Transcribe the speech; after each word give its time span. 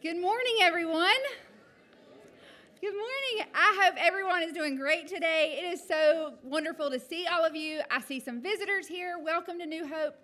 Good 0.00 0.20
morning, 0.20 0.58
everyone. 0.62 1.10
Good 2.80 2.92
morning. 2.92 3.50
I 3.52 3.82
hope 3.82 3.96
everyone 3.98 4.44
is 4.44 4.52
doing 4.52 4.76
great 4.76 5.08
today. 5.08 5.58
It 5.60 5.72
is 5.72 5.82
so 5.84 6.34
wonderful 6.44 6.88
to 6.88 7.00
see 7.00 7.26
all 7.26 7.44
of 7.44 7.56
you. 7.56 7.80
I 7.90 8.00
see 8.02 8.20
some 8.20 8.40
visitors 8.40 8.86
here. 8.86 9.18
Welcome 9.20 9.58
to 9.58 9.66
New 9.66 9.88
Hope. 9.88 10.14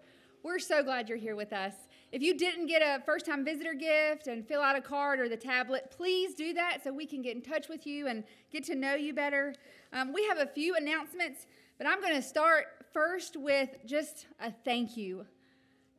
We're 0.45 0.61
so 0.61 0.85
glad 0.85 1.09
you're 1.09 1.19
here 1.19 1.35
with 1.35 1.53
us. 1.53 1.73
If 2.13 2.23
you 2.23 2.39
didn't 2.39 2.67
get 2.69 2.83
a 2.83 3.03
first 3.05 3.27
time 3.27 3.45
visitor 3.45 3.75
gift 3.75 4.29
and 4.29 4.47
fill 4.47 4.63
out 4.63 4.77
a 4.77 4.81
card 4.81 5.19
or 5.19 5.29
the 5.29 5.37
tablet, 5.37 5.91
please 5.91 6.37
do 6.37 6.53
that 6.53 6.85
so 6.85 6.93
we 6.93 7.05
can 7.05 7.21
get 7.21 7.35
in 7.35 7.43
touch 7.43 7.69
with 7.69 7.85
you 7.85 8.07
and 8.07 8.23
get 8.53 8.63
to 8.67 8.77
know 8.77 8.95
you 8.95 9.13
better. 9.13 9.57
Um, 9.93 10.13
we 10.13 10.25
have 10.29 10.39
a 10.39 10.47
few 10.47 10.77
announcements, 10.77 11.47
but 11.79 11.89
I'm 11.89 12.01
going 12.01 12.15
to 12.15 12.23
start 12.23 12.67
first 12.93 13.37
with 13.37 13.71
just 13.85 14.27
a 14.39 14.53
thank 14.53 14.97
you 14.97 15.27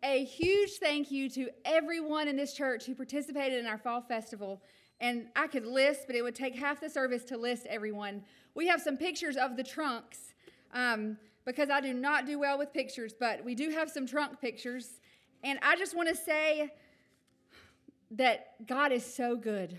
a 0.05 0.23
huge 0.23 0.73
thank 0.73 1.09
you 1.09 1.27
to 1.31 1.49
everyone 1.65 2.27
in 2.27 2.35
this 2.35 2.53
church 2.53 2.85
who 2.85 2.93
participated 2.93 3.59
in 3.59 3.65
our 3.65 3.79
fall 3.79 4.01
festival. 4.01 4.61
And 5.01 5.27
I 5.35 5.47
could 5.47 5.65
list, 5.65 6.01
but 6.05 6.15
it 6.15 6.21
would 6.21 6.35
take 6.35 6.55
half 6.55 6.79
the 6.79 6.89
service 6.89 7.23
to 7.25 7.37
list 7.37 7.65
everyone. 7.65 8.23
We 8.53 8.67
have 8.67 8.79
some 8.79 8.97
pictures 8.97 9.35
of 9.35 9.57
the 9.57 9.63
trunks 9.63 10.35
um, 10.73 11.17
because 11.43 11.71
I 11.71 11.81
do 11.81 11.91
not 11.91 12.27
do 12.27 12.37
well 12.37 12.59
with 12.59 12.71
pictures, 12.71 13.13
but 13.19 13.43
we 13.43 13.55
do 13.55 13.71
have 13.71 13.89
some 13.89 14.05
trunk 14.05 14.39
pictures. 14.39 15.01
And 15.43 15.57
I 15.63 15.75
just 15.75 15.95
want 15.95 16.07
to 16.09 16.15
say 16.15 16.71
that 18.11 18.67
God 18.67 18.91
is 18.91 19.03
so 19.03 19.35
good. 19.35 19.75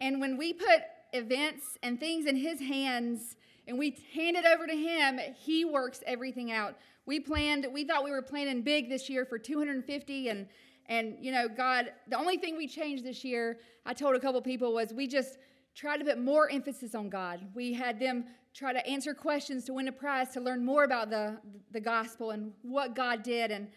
And 0.00 0.20
when 0.20 0.36
we 0.36 0.52
put 0.52 0.82
events 1.12 1.78
and 1.82 2.00
things 2.00 2.26
in 2.26 2.34
His 2.34 2.58
hands 2.58 3.36
and 3.68 3.78
we 3.78 3.96
hand 4.12 4.36
it 4.36 4.44
over 4.44 4.66
to 4.66 4.76
Him, 4.76 5.20
He 5.38 5.64
works 5.64 6.02
everything 6.06 6.50
out 6.50 6.74
we 7.06 7.20
planned 7.20 7.66
we 7.72 7.84
thought 7.84 8.04
we 8.04 8.10
were 8.10 8.22
planning 8.22 8.62
big 8.62 8.88
this 8.88 9.08
year 9.08 9.24
for 9.24 9.38
250 9.38 10.28
and 10.28 10.46
and 10.86 11.16
you 11.20 11.32
know 11.32 11.48
god 11.48 11.92
the 12.08 12.18
only 12.18 12.36
thing 12.36 12.56
we 12.56 12.66
changed 12.66 13.04
this 13.04 13.24
year 13.24 13.58
i 13.86 13.94
told 13.94 14.14
a 14.14 14.20
couple 14.20 14.40
people 14.42 14.74
was 14.74 14.92
we 14.92 15.06
just 15.06 15.38
tried 15.74 15.98
to 15.98 16.04
put 16.04 16.18
more 16.18 16.50
emphasis 16.50 16.94
on 16.94 17.08
god 17.08 17.40
we 17.54 17.72
had 17.72 17.98
them 17.98 18.24
try 18.52 18.72
to 18.72 18.84
answer 18.86 19.14
questions 19.14 19.64
to 19.64 19.72
win 19.72 19.88
a 19.88 19.92
prize 19.92 20.30
to 20.30 20.40
learn 20.40 20.64
more 20.64 20.84
about 20.84 21.08
the 21.10 21.36
the 21.72 21.80
gospel 21.80 22.32
and 22.32 22.52
what 22.62 22.94
god 22.94 23.22
did 23.22 23.50
and 23.50 23.68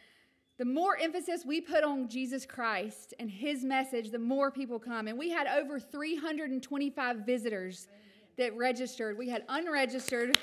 the 0.59 0.65
more 0.65 0.97
emphasis 0.97 1.45
we 1.45 1.61
put 1.61 1.85
on 1.85 2.09
Jesus 2.09 2.45
Christ 2.45 3.13
and 3.17 3.31
his 3.31 3.63
message, 3.63 4.11
the 4.11 4.19
more 4.19 4.51
people 4.51 4.77
come. 4.77 5.07
And 5.07 5.17
we 5.17 5.29
had 5.29 5.47
over 5.47 5.79
325 5.79 7.17
visitors 7.25 7.87
that 8.37 8.53
registered. 8.57 9.17
We 9.17 9.29
had 9.29 9.45
unregistered. 9.47 10.37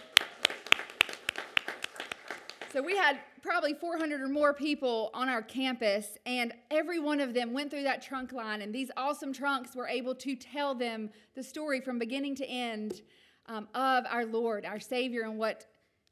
So 2.76 2.82
we 2.82 2.94
had 2.94 3.20
probably 3.40 3.72
400 3.72 4.20
or 4.20 4.28
more 4.28 4.52
people 4.52 5.10
on 5.14 5.30
our 5.30 5.40
campus, 5.40 6.18
and 6.26 6.52
every 6.70 7.00
one 7.00 7.20
of 7.20 7.32
them 7.32 7.54
went 7.54 7.70
through 7.70 7.84
that 7.84 8.02
trunk 8.02 8.32
line, 8.32 8.60
and 8.60 8.70
these 8.70 8.90
awesome 8.98 9.32
trunks 9.32 9.74
were 9.74 9.88
able 9.88 10.14
to 10.16 10.36
tell 10.36 10.74
them 10.74 11.08
the 11.34 11.42
story 11.42 11.80
from 11.80 11.98
beginning 11.98 12.34
to 12.34 12.44
end 12.44 13.00
um, 13.46 13.66
of 13.74 14.04
our 14.10 14.26
Lord, 14.26 14.66
our 14.66 14.78
Savior, 14.78 15.22
and 15.22 15.38
what 15.38 15.64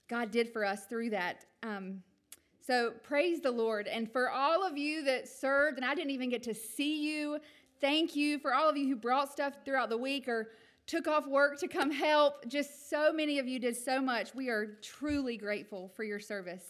God 0.09 0.31
did 0.31 0.55
for 0.55 0.65
us 0.65 0.87
through 0.87 1.11
that. 1.11 1.45
Um, 1.63 2.03
so 2.67 2.93
praise 3.03 3.43
the 3.43 3.53
Lord. 3.53 3.87
And 3.87 4.11
for 4.11 4.31
all 4.31 4.67
of 4.67 4.79
you 4.79 5.05
that 5.05 5.29
served, 5.29 5.77
and 5.77 5.85
I 5.85 5.95
didn't 5.95 6.13
even 6.13 6.31
get 6.31 6.43
to 6.45 6.55
see 6.55 7.03
you, 7.03 7.41
thank 7.83 8.17
you. 8.17 8.39
For 8.39 8.55
all 8.55 8.71
of 8.71 8.79
you 8.79 8.89
who 8.89 8.97
brought 8.97 9.31
stuff 9.31 9.53
throughout 9.67 9.91
the 9.91 9.99
week 9.99 10.29
or 10.29 10.49
took 10.87 11.07
off 11.07 11.27
work 11.27 11.59
to 11.61 11.69
come 11.69 11.91
help. 11.91 12.47
Just 12.47 12.91
so 12.91 13.13
many 13.13 13.39
of 13.39 13.49
you 13.49 13.59
did 13.59 13.77
so 13.77 14.01
much. 14.01 14.35
We 14.35 14.49
are 14.49 14.77
truly 14.83 15.37
grateful 15.37 15.91
for 15.95 16.05
your 16.05 16.21
service. 16.21 16.65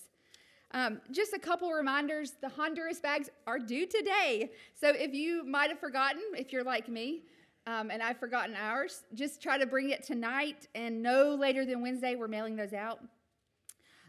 Um, 0.73 1.01
just 1.13 1.33
a 1.33 1.39
couple 1.39 1.71
reminders 1.71 2.33
the 2.41 2.49
Honduras 2.49 2.99
bags 3.01 3.31
are 3.47 3.59
due 3.59 3.87
today. 3.87 4.51
So 4.75 4.89
if 4.89 5.15
you 5.15 5.45
might 5.45 5.71
have 5.71 5.79
forgotten, 5.79 6.23
if 6.37 6.53
you're 6.53 6.65
like 6.65 6.89
me, 6.89 7.23
um, 7.67 7.91
and 7.91 8.03
I've 8.03 8.19
forgotten 8.19 8.57
ours, 8.57 9.05
just 9.15 9.41
try 9.43 9.57
to 9.57 9.67
bring 9.67 9.91
it 9.91 10.03
tonight 10.03 10.69
and 10.75 11.03
no 11.03 11.35
later 11.35 11.65
than 11.65 11.81
Wednesday, 11.81 12.15
we're 12.15 12.29
mailing 12.29 12.57
those 12.57 12.73
out. 12.73 13.01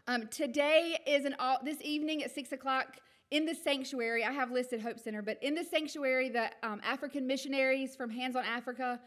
Um, 0.08 0.28
today 0.28 0.98
is 1.06 1.24
an 1.24 1.36
all, 1.38 1.58
this 1.64 1.78
evening 1.82 2.22
at 2.22 2.34
six 2.34 2.52
o'clock 2.52 2.98
in 3.30 3.44
the 3.44 3.54
sanctuary. 3.54 4.24
I 4.24 4.32
have 4.32 4.50
listed 4.50 4.80
Hope 4.80 4.98
Center, 4.98 5.22
but 5.22 5.42
in 5.42 5.54
the 5.54 5.64
sanctuary, 5.64 6.28
the 6.28 6.50
um, 6.62 6.80
African 6.84 7.26
missionaries 7.26 7.96
from 7.96 8.10
Hands 8.10 8.36
on 8.36 8.44
Africa 8.44 9.00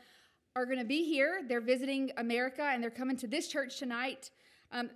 are 0.56 0.66
going 0.66 0.80
to 0.80 0.86
be 0.86 1.04
here. 1.04 1.42
They're 1.48 1.62
visiting 1.62 2.12
America 2.18 2.64
and 2.64 2.84
they're 2.84 2.90
coming 2.90 3.18
to 3.18 3.28
this 3.28 3.48
church 3.48 3.78
tonight. 3.78 4.32
Um, 4.72 4.90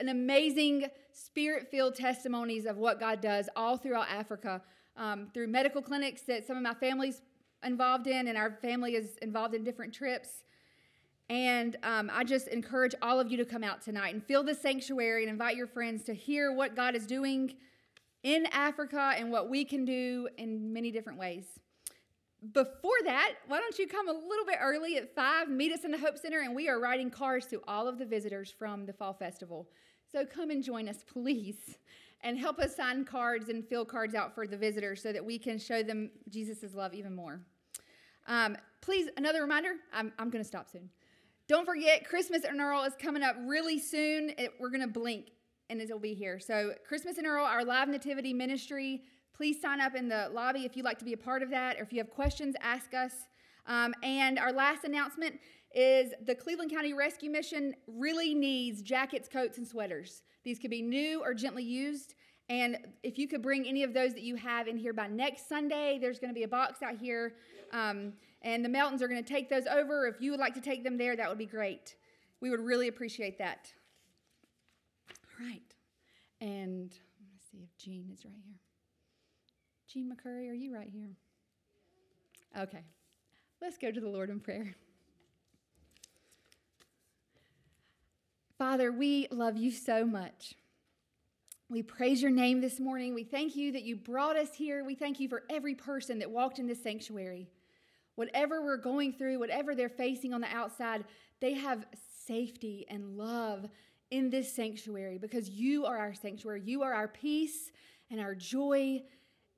an 0.00 0.08
amazing 0.08 0.86
spirit 1.12 1.68
filled 1.70 1.94
testimonies 1.94 2.66
of 2.66 2.76
what 2.76 2.98
God 2.98 3.20
does 3.20 3.48
all 3.54 3.76
throughout 3.76 4.08
Africa 4.08 4.62
um, 4.96 5.28
through 5.32 5.48
medical 5.48 5.82
clinics 5.82 6.22
that 6.22 6.46
some 6.46 6.56
of 6.56 6.62
my 6.62 6.74
family's 6.74 7.22
involved 7.64 8.06
in, 8.06 8.28
and 8.28 8.36
our 8.36 8.58
family 8.60 8.94
is 8.94 9.16
involved 9.22 9.54
in 9.54 9.62
different 9.62 9.94
trips. 9.94 10.44
And 11.30 11.76
um, 11.82 12.10
I 12.12 12.24
just 12.24 12.48
encourage 12.48 12.94
all 13.00 13.20
of 13.20 13.30
you 13.30 13.36
to 13.38 13.44
come 13.44 13.62
out 13.62 13.80
tonight 13.80 14.12
and 14.12 14.22
fill 14.24 14.42
the 14.42 14.54
sanctuary 14.54 15.22
and 15.22 15.30
invite 15.30 15.56
your 15.56 15.68
friends 15.68 16.04
to 16.04 16.14
hear 16.14 16.52
what 16.52 16.74
God 16.74 16.94
is 16.94 17.06
doing 17.06 17.54
in 18.22 18.46
Africa 18.46 19.14
and 19.16 19.30
what 19.30 19.48
we 19.48 19.64
can 19.64 19.84
do 19.84 20.28
in 20.36 20.72
many 20.72 20.90
different 20.90 21.18
ways 21.18 21.44
before 22.50 22.96
that, 23.04 23.34
why 23.46 23.60
don't 23.60 23.78
you 23.78 23.86
come 23.86 24.08
a 24.08 24.12
little 24.12 24.44
bit 24.44 24.56
early 24.60 24.96
at 24.96 25.14
5, 25.14 25.48
meet 25.48 25.72
us 25.72 25.84
in 25.84 25.92
the 25.92 25.98
Hope 25.98 26.18
Center, 26.18 26.40
and 26.40 26.56
we 26.56 26.68
are 26.68 26.80
riding 26.80 27.08
cars 27.08 27.46
to 27.46 27.62
all 27.68 27.86
of 27.86 27.98
the 27.98 28.04
visitors 28.04 28.50
from 28.50 28.84
the 28.84 28.92
Fall 28.92 29.12
Festival. 29.12 29.68
So 30.10 30.26
come 30.26 30.50
and 30.50 30.62
join 30.62 30.88
us, 30.88 31.04
please, 31.10 31.76
and 32.22 32.36
help 32.36 32.58
us 32.58 32.74
sign 32.74 33.04
cards 33.04 33.48
and 33.48 33.64
fill 33.64 33.84
cards 33.84 34.14
out 34.14 34.34
for 34.34 34.46
the 34.48 34.56
visitors 34.56 35.00
so 35.00 35.12
that 35.12 35.24
we 35.24 35.38
can 35.38 35.56
show 35.56 35.84
them 35.84 36.10
Jesus' 36.28 36.74
love 36.74 36.94
even 36.94 37.14
more. 37.14 37.40
Um, 38.26 38.56
please, 38.80 39.08
another 39.16 39.42
reminder 39.42 39.74
I'm, 39.92 40.12
I'm 40.18 40.30
going 40.30 40.42
to 40.42 40.48
stop 40.48 40.68
soon. 40.68 40.90
Don't 41.46 41.64
forget, 41.64 42.08
Christmas 42.08 42.44
in 42.44 42.60
Earl 42.60 42.82
is 42.82 42.94
coming 43.00 43.22
up 43.22 43.36
really 43.44 43.78
soon. 43.78 44.32
It, 44.36 44.52
we're 44.58 44.70
going 44.70 44.82
to 44.82 44.88
blink 44.88 45.30
and 45.70 45.80
it'll 45.80 45.98
be 45.98 46.14
here. 46.14 46.38
So, 46.38 46.72
Christmas 46.86 47.18
in 47.18 47.26
Earl, 47.26 47.44
our 47.44 47.64
live 47.64 47.88
nativity 47.88 48.34
ministry 48.34 49.02
Please 49.34 49.60
sign 49.60 49.80
up 49.80 49.94
in 49.94 50.08
the 50.08 50.30
lobby 50.32 50.64
if 50.64 50.76
you'd 50.76 50.84
like 50.84 50.98
to 50.98 51.04
be 51.04 51.12
a 51.12 51.16
part 51.16 51.42
of 51.42 51.50
that, 51.50 51.78
or 51.78 51.82
if 51.82 51.92
you 51.92 51.98
have 51.98 52.10
questions, 52.10 52.54
ask 52.60 52.94
us. 52.94 53.12
Um, 53.66 53.94
and 54.02 54.38
our 54.38 54.52
last 54.52 54.84
announcement 54.84 55.38
is 55.74 56.12
the 56.26 56.34
Cleveland 56.34 56.70
County 56.70 56.92
Rescue 56.92 57.30
Mission 57.30 57.74
really 57.86 58.34
needs 58.34 58.82
jackets, 58.82 59.28
coats, 59.28 59.58
and 59.58 59.66
sweaters. 59.66 60.22
These 60.44 60.58
could 60.58 60.70
be 60.70 60.82
new 60.82 61.22
or 61.22 61.34
gently 61.34 61.64
used. 61.64 62.14
And 62.48 62.76
if 63.02 63.18
you 63.18 63.28
could 63.28 63.40
bring 63.40 63.66
any 63.66 63.82
of 63.82 63.94
those 63.94 64.12
that 64.12 64.22
you 64.22 64.36
have 64.36 64.68
in 64.68 64.76
here 64.76 64.92
by 64.92 65.06
next 65.06 65.48
Sunday, 65.48 65.98
there's 66.00 66.18
going 66.18 66.30
to 66.30 66.34
be 66.34 66.42
a 66.42 66.48
box 66.48 66.82
out 66.82 66.98
here. 66.98 67.34
Um, 67.72 68.12
and 68.42 68.64
the 68.64 68.68
Meltons 68.68 69.00
are 69.00 69.08
going 69.08 69.22
to 69.22 69.28
take 69.28 69.48
those 69.48 69.66
over. 69.66 70.06
If 70.06 70.20
you 70.20 70.32
would 70.32 70.40
like 70.40 70.54
to 70.54 70.60
take 70.60 70.84
them 70.84 70.98
there, 70.98 71.16
that 71.16 71.28
would 71.28 71.38
be 71.38 71.46
great. 71.46 71.96
We 72.40 72.50
would 72.50 72.60
really 72.60 72.88
appreciate 72.88 73.38
that. 73.38 73.72
All 75.08 75.46
right. 75.46 75.62
And 76.40 76.90
let's 76.90 77.50
see 77.50 77.62
if 77.62 77.76
Jean 77.78 78.10
is 78.12 78.24
right 78.24 78.34
here. 78.44 78.61
Jean 79.92 80.10
McCurry, 80.10 80.48
are 80.48 80.54
you 80.54 80.72
right 80.72 80.88
here? 80.90 81.10
Okay. 82.58 82.82
Let's 83.60 83.76
go 83.76 83.92
to 83.92 84.00
the 84.00 84.08
Lord 84.08 84.30
in 84.30 84.40
prayer. 84.40 84.74
Father, 88.56 88.90
we 88.90 89.28
love 89.30 89.58
you 89.58 89.70
so 89.70 90.06
much. 90.06 90.54
We 91.68 91.82
praise 91.82 92.22
your 92.22 92.30
name 92.30 92.60
this 92.60 92.80
morning. 92.80 93.14
We 93.14 93.24
thank 93.24 93.54
you 93.54 93.72
that 93.72 93.82
you 93.82 93.96
brought 93.96 94.36
us 94.36 94.54
here. 94.54 94.82
We 94.84 94.94
thank 94.94 95.20
you 95.20 95.28
for 95.28 95.42
every 95.50 95.74
person 95.74 96.18
that 96.20 96.30
walked 96.30 96.58
in 96.58 96.66
this 96.66 96.82
sanctuary. 96.82 97.48
Whatever 98.14 98.62
we're 98.62 98.76
going 98.78 99.12
through, 99.12 99.38
whatever 99.38 99.74
they're 99.74 99.88
facing 99.90 100.32
on 100.32 100.40
the 100.40 100.54
outside, 100.54 101.04
they 101.40 101.54
have 101.54 101.84
safety 102.26 102.86
and 102.88 103.18
love 103.18 103.66
in 104.10 104.30
this 104.30 104.54
sanctuary 104.54 105.18
because 105.18 105.50
you 105.50 105.84
are 105.84 105.98
our 105.98 106.14
sanctuary. 106.14 106.62
You 106.64 106.82
are 106.82 106.94
our 106.94 107.08
peace 107.08 107.72
and 108.10 108.20
our 108.20 108.34
joy 108.34 109.02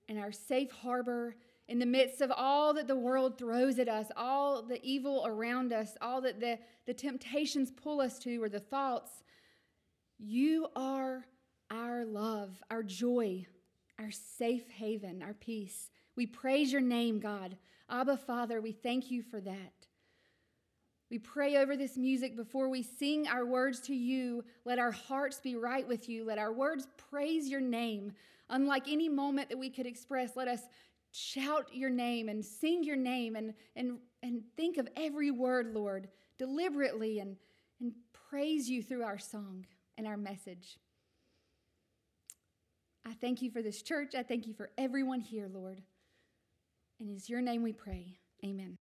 and 0.08 0.18
our 0.18 0.32
safe 0.32 0.70
harbor 0.70 1.36
in 1.68 1.78
the 1.78 1.86
midst 1.86 2.20
of 2.20 2.30
all 2.30 2.74
that 2.74 2.86
the 2.86 2.96
world 2.96 3.38
throws 3.38 3.78
at 3.78 3.88
us, 3.88 4.08
all 4.16 4.62
the 4.62 4.80
evil 4.82 5.24
around 5.26 5.72
us, 5.72 5.96
all 6.00 6.20
that 6.20 6.40
the, 6.40 6.58
the 6.86 6.94
temptations 6.94 7.70
pull 7.70 8.00
us 8.00 8.18
to, 8.18 8.42
or 8.42 8.48
the 8.48 8.60
thoughts. 8.60 9.10
You 10.18 10.68
are 10.76 11.24
our 11.70 12.04
love, 12.04 12.62
our 12.70 12.82
joy, 12.82 13.46
our 13.98 14.10
safe 14.10 14.68
haven, 14.70 15.22
our 15.22 15.34
peace. 15.34 15.90
We 16.16 16.26
praise 16.26 16.70
your 16.70 16.82
name, 16.82 17.18
God. 17.18 17.56
Abba, 17.88 18.18
Father, 18.18 18.60
we 18.60 18.72
thank 18.72 19.10
you 19.10 19.22
for 19.22 19.40
that. 19.40 19.72
We 21.10 21.18
pray 21.18 21.56
over 21.58 21.76
this 21.76 21.96
music 21.96 22.34
before 22.34 22.68
we 22.68 22.82
sing 22.82 23.28
our 23.28 23.44
words 23.46 23.80
to 23.82 23.94
you. 23.94 24.44
Let 24.64 24.78
our 24.78 24.90
hearts 24.90 25.38
be 25.38 25.54
right 25.54 25.86
with 25.86 26.08
you. 26.08 26.24
Let 26.24 26.38
our 26.38 26.52
words 26.52 26.88
praise 27.10 27.48
your 27.48 27.60
name. 27.60 28.12
Unlike 28.50 28.88
any 28.88 29.08
moment 29.08 29.48
that 29.48 29.58
we 29.58 29.70
could 29.70 29.86
express, 29.86 30.36
let 30.36 30.48
us 30.48 30.60
shout 31.12 31.68
your 31.72 31.90
name 31.90 32.28
and 32.28 32.44
sing 32.44 32.82
your 32.84 32.96
name 32.96 33.36
and, 33.36 33.54
and, 33.76 33.98
and 34.22 34.42
think 34.56 34.76
of 34.78 34.88
every 34.96 35.30
word, 35.30 35.72
Lord, 35.74 36.08
deliberately 36.38 37.20
and, 37.20 37.36
and 37.80 37.92
praise 38.28 38.68
you 38.68 38.82
through 38.82 39.04
our 39.04 39.18
song 39.18 39.66
and 39.96 40.06
our 40.06 40.16
message. 40.16 40.78
I 43.06 43.12
thank 43.12 43.42
you 43.42 43.50
for 43.50 43.62
this 43.62 43.82
church. 43.82 44.14
I 44.14 44.22
thank 44.22 44.46
you 44.46 44.54
for 44.54 44.70
everyone 44.76 45.20
here, 45.20 45.48
Lord. 45.52 45.82
And 47.00 47.10
it's 47.10 47.28
your 47.28 47.40
name 47.40 47.62
we 47.62 47.72
pray. 47.72 48.18
Amen. 48.44 48.76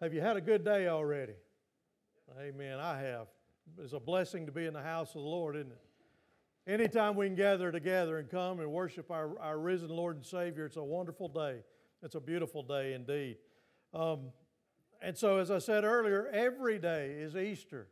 Have 0.00 0.14
you 0.14 0.20
had 0.20 0.36
a 0.36 0.40
good 0.40 0.64
day 0.64 0.86
already? 0.86 1.34
Amen. 2.40 2.78
I 2.78 3.00
have. 3.00 3.26
It's 3.82 3.92
a 3.92 3.98
blessing 3.98 4.46
to 4.46 4.52
be 4.52 4.64
in 4.64 4.72
the 4.72 4.82
house 4.82 5.08
of 5.08 5.22
the 5.22 5.28
Lord, 5.28 5.56
isn't 5.56 5.72
it? 5.72 6.72
Anytime 6.72 7.16
we 7.16 7.26
can 7.26 7.34
gather 7.34 7.72
together 7.72 8.18
and 8.18 8.30
come 8.30 8.60
and 8.60 8.70
worship 8.70 9.10
our, 9.10 9.36
our 9.40 9.58
risen 9.58 9.88
Lord 9.88 10.16
and 10.16 10.24
Savior, 10.24 10.66
it's 10.66 10.76
a 10.76 10.84
wonderful 10.84 11.28
day. 11.28 11.64
It's 12.02 12.14
a 12.14 12.20
beautiful 12.20 12.62
day 12.62 12.94
indeed. 12.94 13.38
Um, 13.92 14.26
and 15.02 15.16
so, 15.16 15.38
as 15.38 15.50
I 15.50 15.58
said 15.58 15.82
earlier, 15.82 16.28
every 16.32 16.78
day 16.78 17.10
is 17.18 17.34
Easter, 17.34 17.88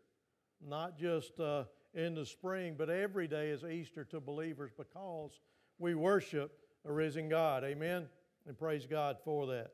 not 0.65 0.97
just 0.97 1.41
uh, 1.41 1.65
in 1.95 2.15
the 2.15 2.27
spring, 2.27 2.77
but 2.79 2.89
every 2.89 3.27
day 3.27 3.49
is 3.49 3.65
Easter 3.65 4.05
to 4.05 4.21
believers 4.21 4.71
because 4.77 5.41
we 5.79 5.97
worship 5.97 6.53
a 6.85 6.93
risen 6.93 7.29
God. 7.29 7.65
Amen. 7.65 8.07
And 8.47 8.57
praise 8.57 8.87
God 8.87 9.17
for 9.25 9.47
that. 9.47 9.73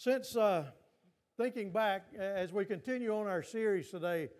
Since 0.00 0.34
uh, 0.34 0.64
thinking 1.36 1.72
back, 1.72 2.06
as 2.18 2.54
we 2.54 2.64
continue 2.64 3.14
on 3.14 3.26
our 3.26 3.42
series 3.42 3.90
today, 3.90 4.30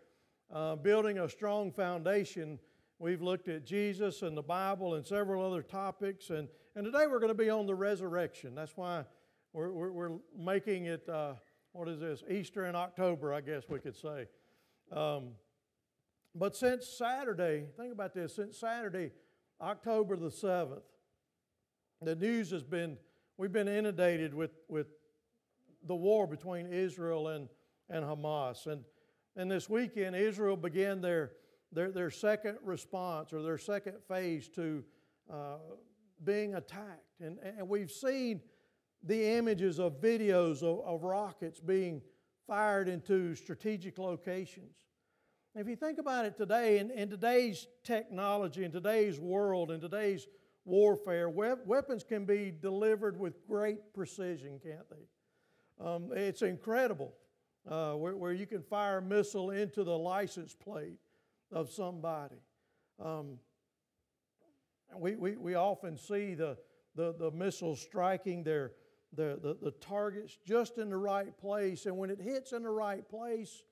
uh, 0.50 0.76
Building 0.76 1.18
a 1.18 1.28
Strong 1.28 1.72
Foundation, 1.72 2.58
we've 2.98 3.20
looked 3.20 3.46
at 3.48 3.66
Jesus 3.66 4.22
and 4.22 4.34
the 4.34 4.42
Bible 4.42 4.94
and 4.94 5.04
several 5.04 5.44
other 5.44 5.60
topics. 5.60 6.30
And, 6.30 6.48
and 6.74 6.86
today 6.86 7.06
we're 7.06 7.18
going 7.18 7.28
to 7.28 7.34
be 7.34 7.50
on 7.50 7.66
the 7.66 7.74
resurrection. 7.74 8.54
That's 8.54 8.74
why 8.74 9.04
we're, 9.52 9.70
we're, 9.70 9.92
we're 9.92 10.12
making 10.34 10.86
it, 10.86 11.06
uh, 11.06 11.34
what 11.72 11.88
is 11.90 12.00
this, 12.00 12.24
Easter 12.30 12.64
in 12.64 12.74
October, 12.74 13.34
I 13.34 13.42
guess 13.42 13.64
we 13.68 13.80
could 13.80 13.96
say. 13.96 14.28
Um, 14.90 15.32
but 16.34 16.56
since 16.56 16.88
Saturday, 16.88 17.66
think 17.76 17.92
about 17.92 18.14
this, 18.14 18.34
since 18.34 18.56
Saturday, 18.56 19.10
October 19.60 20.16
the 20.16 20.30
7th, 20.30 20.80
the 22.00 22.16
news 22.16 22.50
has 22.50 22.62
been, 22.62 22.96
we've 23.36 23.52
been 23.52 23.68
inundated 23.68 24.32
with, 24.32 24.52
with 24.66 24.86
the 25.86 25.94
war 25.94 26.26
between 26.26 26.66
Israel 26.66 27.28
and, 27.28 27.48
and 27.88 28.04
Hamas. 28.04 28.66
And, 28.66 28.84
and 29.36 29.50
this 29.50 29.68
weekend, 29.68 30.16
Israel 30.16 30.56
began 30.56 31.00
their, 31.00 31.32
their, 31.72 31.90
their 31.90 32.10
second 32.10 32.58
response 32.62 33.32
or 33.32 33.42
their 33.42 33.58
second 33.58 33.96
phase 34.08 34.48
to 34.50 34.84
uh, 35.32 35.56
being 36.24 36.54
attacked. 36.54 37.20
And, 37.20 37.38
and 37.58 37.68
we've 37.68 37.90
seen 37.90 38.40
the 39.02 39.36
images 39.36 39.78
of 39.78 40.00
videos 40.00 40.62
of, 40.62 40.80
of 40.84 41.02
rockets 41.02 41.60
being 41.60 42.02
fired 42.46 42.88
into 42.88 43.34
strategic 43.34 43.98
locations. 43.98 44.74
If 45.54 45.66
you 45.66 45.76
think 45.76 45.98
about 45.98 46.26
it 46.26 46.36
today, 46.36 46.78
in, 46.78 46.90
in 46.90 47.08
today's 47.08 47.66
technology, 47.82 48.64
in 48.64 48.70
today's 48.70 49.18
world, 49.18 49.70
in 49.70 49.80
today's 49.80 50.26
warfare, 50.64 51.28
weapons 51.28 52.04
can 52.04 52.24
be 52.24 52.52
delivered 52.60 53.18
with 53.18 53.46
great 53.48 53.92
precision, 53.94 54.60
can't 54.62 54.88
they? 54.90 55.06
Um, 55.82 56.10
it's 56.14 56.42
incredible 56.42 57.14
uh, 57.68 57.92
where, 57.94 58.16
where, 58.16 58.32
you 58.32 58.46
can 58.46 58.62
fire 58.62 58.98
a 58.98 59.02
missile 59.02 59.50
into 59.50 59.82
the 59.82 59.96
license 59.96 60.54
plate 60.54 60.98
of 61.50 61.70
somebody. 61.70 62.42
Um, 63.02 63.38
we, 64.98 65.16
we, 65.16 65.36
we 65.36 65.54
often 65.54 65.96
see 65.96 66.34
the, 66.34 66.58
the, 66.94 67.14
the 67.18 67.30
missiles 67.30 67.80
striking 67.80 68.42
their, 68.42 68.72
the, 69.14 69.38
the, 69.42 69.56
the 69.62 69.70
targets 69.72 70.36
just 70.46 70.78
in 70.78 70.90
the 70.90 70.96
right 70.96 71.36
place, 71.38 71.86
and 71.86 71.96
when 71.96 72.10
it 72.10 72.20
hits 72.20 72.52
in 72.52 72.62
the 72.62 72.70
right 72.70 73.08
place, 73.08 73.62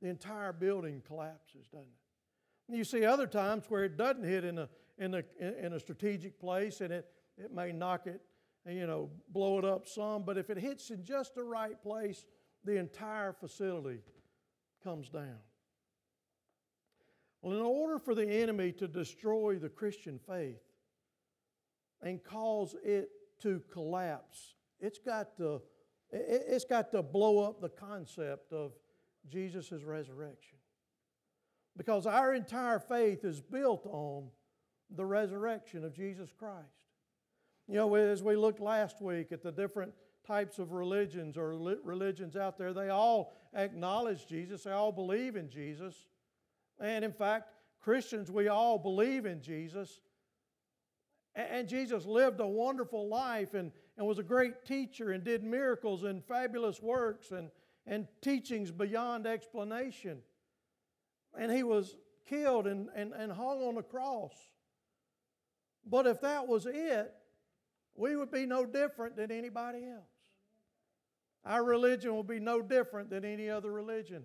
the 0.00 0.08
entire 0.08 0.52
building 0.52 1.02
collapses, 1.06 1.66
doesn't 1.72 1.86
it? 1.86 2.76
You 2.76 2.84
see 2.84 3.04
other 3.04 3.26
times 3.26 3.64
where 3.68 3.84
it 3.84 3.96
doesn't 3.96 4.24
hit 4.24 4.44
in 4.44 4.58
a, 4.58 4.68
in 4.98 5.14
a, 5.14 5.22
in 5.40 5.72
a 5.72 5.80
strategic 5.80 6.38
place 6.38 6.80
and 6.82 6.92
it, 6.92 7.06
it 7.38 7.52
may 7.52 7.72
knock 7.72 8.06
it 8.06 8.20
you 8.76 8.86
know, 8.86 9.10
blow 9.30 9.58
it 9.58 9.64
up 9.64 9.86
some, 9.86 10.24
but 10.24 10.36
if 10.36 10.50
it 10.50 10.58
hits 10.58 10.90
in 10.90 11.04
just 11.04 11.34
the 11.34 11.42
right 11.42 11.80
place, 11.82 12.24
the 12.64 12.76
entire 12.76 13.32
facility 13.32 14.00
comes 14.82 15.08
down. 15.08 15.38
Well, 17.40 17.56
in 17.56 17.62
order 17.62 17.98
for 17.98 18.14
the 18.14 18.26
enemy 18.26 18.72
to 18.72 18.88
destroy 18.88 19.58
the 19.58 19.68
Christian 19.68 20.18
faith 20.18 20.60
and 22.02 22.22
cause 22.22 22.74
it 22.82 23.10
to 23.42 23.62
collapse, 23.72 24.54
it's 24.80 24.98
got 24.98 25.36
to, 25.36 25.62
it's 26.10 26.64
got 26.64 26.90
to 26.92 27.02
blow 27.02 27.38
up 27.38 27.60
the 27.60 27.68
concept 27.68 28.52
of 28.52 28.72
Jesus' 29.30 29.82
resurrection. 29.84 30.58
Because 31.76 32.06
our 32.06 32.34
entire 32.34 32.80
faith 32.80 33.24
is 33.24 33.40
built 33.40 33.86
on 33.86 34.28
the 34.90 35.04
resurrection 35.04 35.84
of 35.84 35.94
Jesus 35.94 36.30
Christ. 36.36 36.87
You 37.68 37.74
know, 37.74 37.94
as 37.96 38.22
we 38.22 38.34
looked 38.34 38.60
last 38.60 39.02
week 39.02 39.30
at 39.30 39.42
the 39.42 39.52
different 39.52 39.92
types 40.26 40.58
of 40.58 40.72
religions 40.72 41.36
or 41.36 41.50
religions 41.84 42.34
out 42.34 42.56
there, 42.56 42.72
they 42.72 42.88
all 42.88 43.34
acknowledge 43.54 44.26
Jesus, 44.26 44.62
they 44.62 44.72
all 44.72 44.92
believe 44.92 45.36
in 45.36 45.50
Jesus. 45.50 45.94
And 46.80 47.04
in 47.04 47.12
fact, 47.12 47.50
Christians, 47.80 48.30
we 48.30 48.48
all 48.48 48.78
believe 48.78 49.26
in 49.26 49.42
Jesus. 49.42 50.00
And 51.34 51.68
Jesus 51.68 52.06
lived 52.06 52.40
a 52.40 52.46
wonderful 52.46 53.06
life 53.06 53.52
and, 53.52 53.70
and 53.98 54.06
was 54.06 54.18
a 54.18 54.22
great 54.22 54.64
teacher 54.64 55.12
and 55.12 55.22
did 55.22 55.44
miracles 55.44 56.04
and 56.04 56.24
fabulous 56.24 56.80
works 56.80 57.32
and, 57.32 57.50
and 57.86 58.08
teachings 58.22 58.70
beyond 58.70 59.26
explanation. 59.26 60.18
And 61.38 61.52
he 61.52 61.62
was 61.62 61.96
killed 62.26 62.66
and, 62.66 62.88
and, 62.94 63.12
and 63.12 63.30
hung 63.30 63.62
on 63.62 63.74
the 63.74 63.82
cross. 63.82 64.32
But 65.86 66.06
if 66.06 66.20
that 66.22 66.48
was 66.48 66.66
it, 66.66 67.14
we 67.98 68.14
would 68.14 68.30
be 68.30 68.46
no 68.46 68.64
different 68.64 69.16
than 69.16 69.32
anybody 69.32 69.84
else. 69.84 70.08
Our 71.44 71.64
religion 71.64 72.14
will 72.14 72.22
be 72.22 72.38
no 72.38 72.62
different 72.62 73.10
than 73.10 73.24
any 73.24 73.50
other 73.50 73.72
religion. 73.72 74.22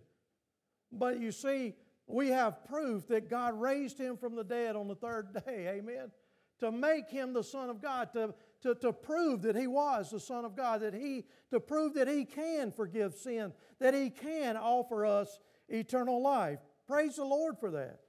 But 0.91 1.19
you 1.19 1.31
see, 1.31 1.73
we 2.05 2.29
have 2.29 2.65
proof 2.65 3.07
that 3.07 3.29
God 3.29 3.59
raised 3.59 3.97
him 3.97 4.15
from 4.15 4.35
the 4.35 4.43
dead 4.43 4.75
on 4.75 4.87
the 4.87 4.95
third 4.95 5.33
day. 5.45 5.67
Amen. 5.77 6.11
To 6.59 6.71
make 6.71 7.09
him 7.09 7.33
the 7.33 7.43
Son 7.43 7.69
of 7.69 7.81
God, 7.81 8.13
to, 8.13 8.35
to, 8.61 8.75
to 8.75 8.93
prove 8.93 9.41
that 9.41 9.55
he 9.55 9.65
was 9.65 10.11
the 10.11 10.19
Son 10.19 10.45
of 10.45 10.55
God, 10.55 10.81
that 10.81 10.93
he, 10.93 11.25
to 11.49 11.59
prove 11.59 11.95
that 11.95 12.07
he 12.07 12.25
can 12.25 12.71
forgive 12.71 13.15
sin, 13.15 13.53
that 13.79 13.95
he 13.95 14.11
can 14.11 14.55
offer 14.55 15.03
us 15.03 15.39
eternal 15.67 16.21
life. 16.21 16.59
Praise 16.87 17.15
the 17.15 17.25
Lord 17.25 17.57
for 17.59 17.71
that. 17.71 18.01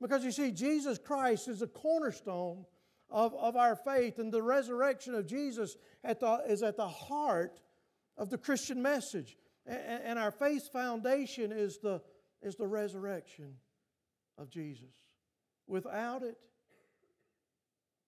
Because 0.00 0.24
you 0.24 0.32
see, 0.32 0.50
Jesus 0.50 0.98
Christ 0.98 1.46
is 1.46 1.60
a 1.60 1.66
cornerstone 1.66 2.64
of, 3.10 3.34
of 3.34 3.56
our 3.56 3.76
faith, 3.76 4.18
and 4.18 4.32
the 4.32 4.42
resurrection 4.42 5.14
of 5.14 5.26
Jesus 5.26 5.76
at 6.04 6.20
the, 6.20 6.42
is 6.48 6.62
at 6.62 6.76
the 6.76 6.88
heart 6.88 7.60
of 8.16 8.30
the 8.30 8.38
Christian 8.38 8.80
message. 8.80 9.36
And, 9.66 10.02
and 10.04 10.18
our 10.18 10.30
faith 10.30 10.70
foundation 10.72 11.52
is 11.52 11.78
the, 11.78 12.00
is 12.42 12.56
the 12.56 12.66
resurrection 12.66 13.54
of 14.38 14.50
Jesus. 14.50 14.94
Without 15.66 16.22
it, 16.22 16.36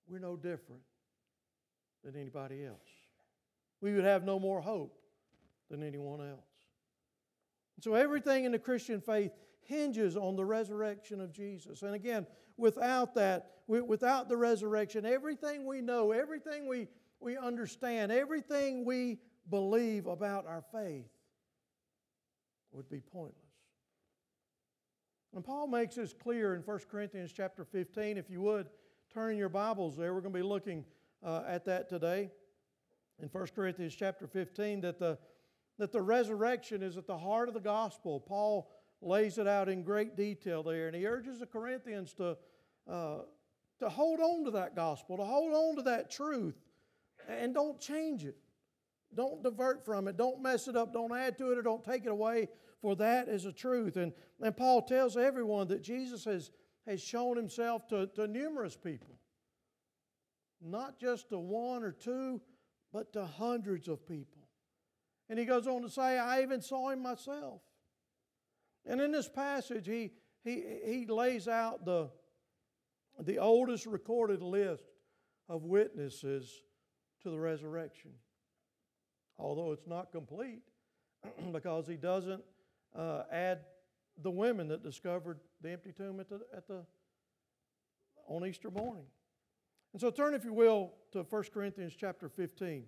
we're 0.08 0.18
no 0.18 0.36
different 0.36 0.82
than 2.04 2.16
anybody 2.16 2.64
else. 2.64 2.78
We 3.80 3.94
would 3.94 4.04
have 4.04 4.24
no 4.24 4.38
more 4.38 4.60
hope 4.60 4.98
than 5.70 5.82
anyone 5.82 6.20
else. 6.20 6.40
And 7.76 7.84
so 7.84 7.94
everything 7.94 8.44
in 8.44 8.52
the 8.52 8.58
Christian 8.58 9.00
faith 9.00 9.32
hinges 9.62 10.16
on 10.16 10.36
the 10.36 10.44
resurrection 10.44 11.20
of 11.20 11.32
Jesus. 11.32 11.82
And 11.82 11.94
again, 11.94 12.26
without 12.62 13.14
that, 13.16 13.50
without 13.66 14.28
the 14.28 14.36
resurrection, 14.36 15.04
everything 15.04 15.66
we 15.66 15.82
know, 15.82 16.12
everything 16.12 16.68
we, 16.68 16.86
we 17.20 17.36
understand, 17.36 18.12
everything 18.12 18.84
we 18.84 19.18
believe 19.50 20.06
about 20.06 20.46
our 20.46 20.62
faith 20.72 21.10
would 22.70 22.88
be 22.88 23.00
pointless. 23.00 23.36
And 25.34 25.44
Paul 25.44 25.66
makes 25.66 25.96
this 25.96 26.14
clear 26.14 26.54
in 26.54 26.60
1 26.62 26.80
Corinthians 26.90 27.32
chapter 27.34 27.64
15. 27.64 28.16
If 28.16 28.30
you 28.30 28.40
would, 28.42 28.68
turn 29.12 29.36
your 29.36 29.48
Bibles 29.48 29.96
there. 29.96 30.14
We're 30.14 30.20
going 30.20 30.32
to 30.32 30.38
be 30.38 30.44
looking 30.44 30.84
uh, 31.24 31.42
at 31.46 31.64
that 31.64 31.88
today. 31.88 32.30
In 33.20 33.28
1 33.28 33.46
Corinthians 33.54 33.94
chapter 33.94 34.26
15, 34.26 34.82
that 34.82 34.98
the, 34.98 35.18
that 35.78 35.90
the 35.90 36.00
resurrection 36.00 36.82
is 36.82 36.96
at 36.96 37.06
the 37.06 37.18
heart 37.18 37.48
of 37.48 37.54
the 37.54 37.60
gospel. 37.60 38.20
Paul 38.20 38.70
lays 39.00 39.38
it 39.38 39.48
out 39.48 39.68
in 39.68 39.82
great 39.82 40.16
detail 40.16 40.62
there, 40.62 40.86
and 40.86 40.96
he 40.96 41.06
urges 41.06 41.40
the 41.40 41.46
Corinthians 41.46 42.12
to, 42.14 42.36
to 42.88 43.88
hold 43.88 44.20
on 44.20 44.44
to 44.44 44.50
that 44.52 44.76
gospel, 44.76 45.16
to 45.16 45.24
hold 45.24 45.52
on 45.52 45.76
to 45.76 45.82
that 45.82 46.10
truth, 46.10 46.56
and 47.28 47.54
don't 47.54 47.80
change 47.80 48.24
it. 48.24 48.36
Don't 49.14 49.42
divert 49.42 49.84
from 49.84 50.08
it. 50.08 50.16
Don't 50.16 50.40
mess 50.40 50.68
it 50.68 50.76
up. 50.76 50.92
Don't 50.92 51.14
add 51.14 51.36
to 51.38 51.52
it 51.52 51.58
or 51.58 51.62
don't 51.62 51.84
take 51.84 52.06
it 52.06 52.10
away, 52.10 52.48
for 52.80 52.96
that 52.96 53.28
is 53.28 53.44
a 53.44 53.52
truth. 53.52 53.96
And, 53.96 54.12
and 54.40 54.56
Paul 54.56 54.82
tells 54.82 55.16
everyone 55.16 55.68
that 55.68 55.82
Jesus 55.82 56.24
has, 56.24 56.50
has 56.86 57.02
shown 57.02 57.36
himself 57.36 57.86
to, 57.88 58.06
to 58.14 58.26
numerous 58.26 58.76
people, 58.76 59.18
not 60.62 60.98
just 60.98 61.28
to 61.28 61.38
one 61.38 61.82
or 61.82 61.92
two, 61.92 62.40
but 62.92 63.12
to 63.12 63.26
hundreds 63.26 63.88
of 63.88 64.06
people. 64.06 64.48
And 65.28 65.38
he 65.38 65.44
goes 65.44 65.66
on 65.66 65.82
to 65.82 65.90
say, 65.90 66.18
I 66.18 66.42
even 66.42 66.60
saw 66.60 66.90
him 66.90 67.02
myself. 67.02 67.60
And 68.86 69.00
in 69.00 69.12
this 69.12 69.28
passage, 69.28 69.86
he, 69.86 70.10
he, 70.42 70.62
he 70.84 71.06
lays 71.06 71.48
out 71.48 71.84
the, 71.84 72.10
the 73.22 73.38
oldest 73.38 73.86
recorded 73.86 74.42
list 74.42 74.84
of 75.48 75.64
witnesses 75.64 76.62
to 77.22 77.30
the 77.30 77.38
resurrection 77.38 78.12
although 79.42 79.72
it's 79.72 79.86
not 79.86 80.12
complete 80.12 80.62
because 81.52 81.86
he 81.86 81.96
doesn't 81.96 82.42
uh, 82.96 83.22
add 83.30 83.60
the 84.22 84.30
women 84.30 84.68
that 84.68 84.82
discovered 84.82 85.40
the 85.60 85.70
empty 85.70 85.92
tomb 85.92 86.20
at 86.20 86.28
the, 86.28 86.40
at 86.56 86.66
the, 86.68 86.84
on 88.28 88.46
Easter 88.46 88.70
morning. 88.70 89.04
And 89.92 90.00
so 90.00 90.10
turn, 90.10 90.34
if 90.34 90.44
you 90.44 90.52
will, 90.52 90.92
to 91.12 91.22
1 91.22 91.44
Corinthians 91.52 91.94
chapter 91.98 92.28
15, 92.28 92.84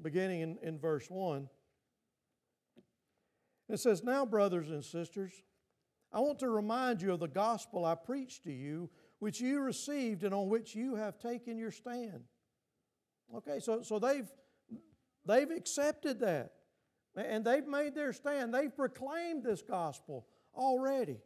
beginning 0.00 0.40
in, 0.40 0.58
in 0.62 0.78
verse 0.78 1.08
1. 1.08 1.48
It 3.68 3.80
says, 3.80 4.02
Now, 4.02 4.26
brothers 4.26 4.70
and 4.70 4.84
sisters, 4.84 5.32
I 6.12 6.20
want 6.20 6.38
to 6.40 6.48
remind 6.48 7.00
you 7.00 7.12
of 7.12 7.20
the 7.20 7.28
gospel 7.28 7.84
I 7.84 7.94
preached 7.94 8.44
to 8.44 8.52
you, 8.52 8.90
which 9.18 9.40
you 9.40 9.60
received 9.60 10.24
and 10.24 10.34
on 10.34 10.48
which 10.48 10.74
you 10.74 10.96
have 10.96 11.18
taken 11.18 11.56
your 11.56 11.70
stand. 11.70 12.24
Okay, 13.34 13.60
so, 13.60 13.82
so 13.82 13.98
they've, 13.98 14.30
they've 15.24 15.50
accepted 15.50 16.20
that. 16.20 16.52
And 17.16 17.44
they've 17.44 17.66
made 17.66 17.94
their 17.94 18.12
stand. 18.12 18.54
They've 18.54 18.74
proclaimed 18.74 19.44
this 19.44 19.62
gospel 19.62 20.26
already. 20.54 21.18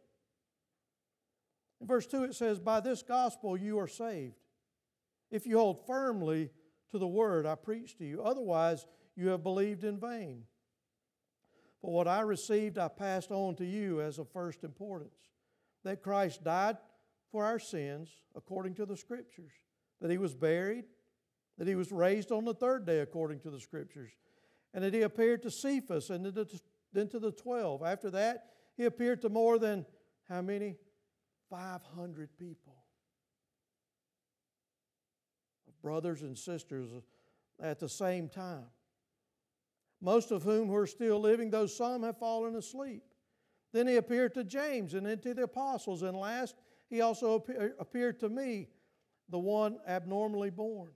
In 1.79 1.87
verse 1.87 2.05
2, 2.07 2.25
it 2.25 2.35
says, 2.35 2.59
By 2.59 2.79
this 2.79 3.03
gospel 3.03 3.57
you 3.57 3.79
are 3.79 3.87
saved, 3.87 4.35
if 5.31 5.45
you 5.45 5.57
hold 5.57 5.85
firmly 5.85 6.49
to 6.91 6.97
the 6.97 7.07
word 7.07 7.45
I 7.45 7.55
preached 7.55 7.97
to 7.99 8.05
you. 8.05 8.21
Otherwise, 8.23 8.85
you 9.15 9.29
have 9.29 9.43
believed 9.43 9.83
in 9.83 9.99
vain. 9.99 10.43
For 11.87 11.93
what 11.93 12.07
I 12.09 12.19
received, 12.19 12.77
I 12.77 12.89
passed 12.89 13.31
on 13.31 13.55
to 13.55 13.65
you 13.65 14.01
as 14.01 14.19
of 14.19 14.27
first 14.33 14.65
importance 14.65 15.15
that 15.85 16.01
Christ 16.03 16.43
died 16.43 16.75
for 17.31 17.45
our 17.45 17.59
sins 17.59 18.09
according 18.35 18.73
to 18.73 18.85
the 18.85 18.97
Scriptures, 18.97 19.53
that 20.01 20.11
he 20.11 20.17
was 20.17 20.35
buried 20.35 20.83
that 21.57 21.65
he 21.65 21.75
was 21.75 21.93
raised 21.93 22.33
on 22.33 22.43
the 22.43 22.53
third 22.53 22.85
day 22.85 22.99
according 22.99 23.39
to 23.39 23.49
the 23.49 23.59
scriptures, 23.61 24.11
and 24.73 24.83
that 24.83 24.93
he 24.93 25.03
appeared 25.03 25.41
to 25.43 25.49
Cephas 25.49 26.09
and 26.09 26.25
then 26.91 27.07
to 27.07 27.19
the 27.19 27.31
twelve. 27.31 27.81
After 27.81 28.11
that, 28.11 28.47
he 28.75 28.83
appeared 28.83 29.21
to 29.21 29.29
more 29.29 29.57
than 29.57 29.85
how 30.27 30.41
many? 30.41 30.75
500 31.49 32.37
people. 32.37 32.75
Brothers 35.81 36.21
and 36.21 36.37
sisters 36.37 36.89
at 37.61 37.79
the 37.79 37.87
same 37.87 38.27
time. 38.27 38.65
Most 40.01 40.31
of 40.31 40.43
whom 40.43 40.67
who 40.67 40.75
are 40.75 40.87
still 40.87 41.19
living, 41.19 41.49
though 41.49 41.65
some 41.65 42.03
have 42.03 42.17
fallen 42.17 42.55
asleep. 42.55 43.03
Then 43.73 43.87
he 43.87 43.95
appeared 43.95 44.33
to 44.35 44.43
James 44.43 44.93
and 44.93 45.05
then 45.05 45.19
to 45.19 45.33
the 45.33 45.43
apostles, 45.43 46.03
and 46.03 46.17
last 46.17 46.55
he 46.89 47.01
also 47.01 47.43
appeared 47.79 48.19
to 48.21 48.29
me, 48.29 48.69
the 49.29 49.39
one 49.39 49.77
abnormally 49.87 50.49
born. 50.49 50.91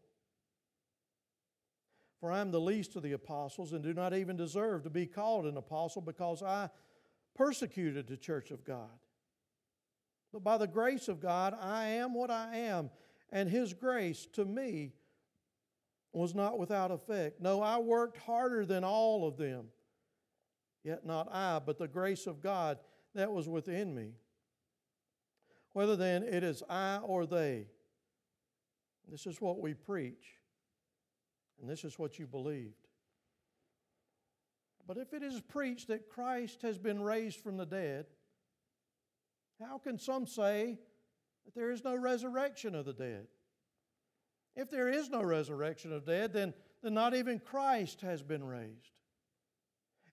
For 2.22 2.32
I 2.32 2.40
am 2.40 2.52
the 2.52 2.62
least 2.62 2.96
of 2.96 3.04
the 3.04 3.14
apostles 3.14 3.74
and 3.74 3.84
do 3.84 3.94
not 3.94 4.14
even 4.14 4.38
deserve 4.38 4.84
to 4.84 4.90
be 4.90 5.08
called 5.08 5.46
an 5.46 5.58
apostle 5.58 6.02
because 6.02 6.44
I 6.44 6.70
persecuted 7.36 8.08
the 8.08 8.16
church 8.16 8.52
of 8.52 8.64
God. 8.64 9.00
But 10.32 10.44
by 10.44 10.58
the 10.58 10.68
grace 10.68 11.08
of 11.08 11.20
God, 11.20 11.56
I 11.60 11.86
am 11.86 12.14
what 12.14 12.30
I 12.30 12.56
am, 12.56 12.90
and 13.32 13.50
His 13.50 13.74
grace 13.74 14.28
to 14.34 14.46
me 14.46 14.94
was 16.14 16.36
not 16.36 16.60
without 16.60 16.92
effect. 16.92 17.40
No, 17.40 17.62
I 17.62 17.78
worked 17.78 18.18
harder 18.18 18.66
than 18.66 18.84
all 18.84 19.28
of 19.28 19.38
them, 19.38 19.68
yet 20.84 21.06
not 21.06 21.34
I, 21.34 21.60
but 21.60 21.78
the 21.78 21.88
grace 21.88 22.28
of 22.28 22.42
God 22.42 22.80
that 23.16 23.32
was 23.32 23.48
within 23.48 23.96
me. 23.96 24.14
Whether 25.74 25.96
then 25.96 26.24
it 26.24 26.44
is 26.44 26.64
I 26.70 26.98
or 26.98 27.26
they, 27.26 27.68
this 29.10 29.26
is 29.26 29.40
what 29.40 29.60
we 29.60 29.74
preach 29.74 30.42
and 31.62 31.70
this 31.70 31.84
is 31.84 31.98
what 31.98 32.20
you 32.20 32.28
believed. 32.28 32.74
But 34.88 34.98
if 34.98 35.14
it 35.14 35.24
is 35.24 35.40
preached 35.40 35.88
that 35.88 36.10
Christ 36.10 36.64
has 36.64 36.78
been 36.78 37.02
raised 37.02 37.40
from 37.40 37.56
the 37.56 37.66
dead, 37.66 38.08
how 39.60 39.78
can 39.78 39.98
some 39.98 40.26
say 40.26 40.80
that 41.46 41.56
there 41.56 41.72
is 41.72 41.84
no 41.84 41.96
resurrection 41.96 42.76
of 42.76 42.86
the 42.86 42.94
dead? 42.94 43.28
If 44.56 44.70
there 44.70 44.90
is 44.90 45.10
no 45.10 45.24
resurrection 45.24 45.94
of 45.94 46.06
dead, 46.06 46.34
then, 46.34 46.54
then 46.84 46.94
not 46.94 47.16
even 47.16 47.40
Christ 47.40 48.02
has 48.02 48.22
been 48.22 48.44
raised. 48.44 48.92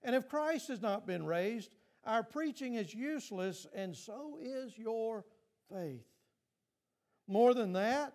And 0.03 0.15
if 0.15 0.29
Christ 0.29 0.69
has 0.69 0.81
not 0.81 1.05
been 1.05 1.25
raised, 1.25 1.71
our 2.05 2.23
preaching 2.23 2.75
is 2.75 2.93
useless, 2.93 3.67
and 3.73 3.95
so 3.95 4.37
is 4.41 4.77
your 4.77 5.25
faith. 5.71 6.05
More 7.27 7.53
than 7.53 7.73
that, 7.73 8.13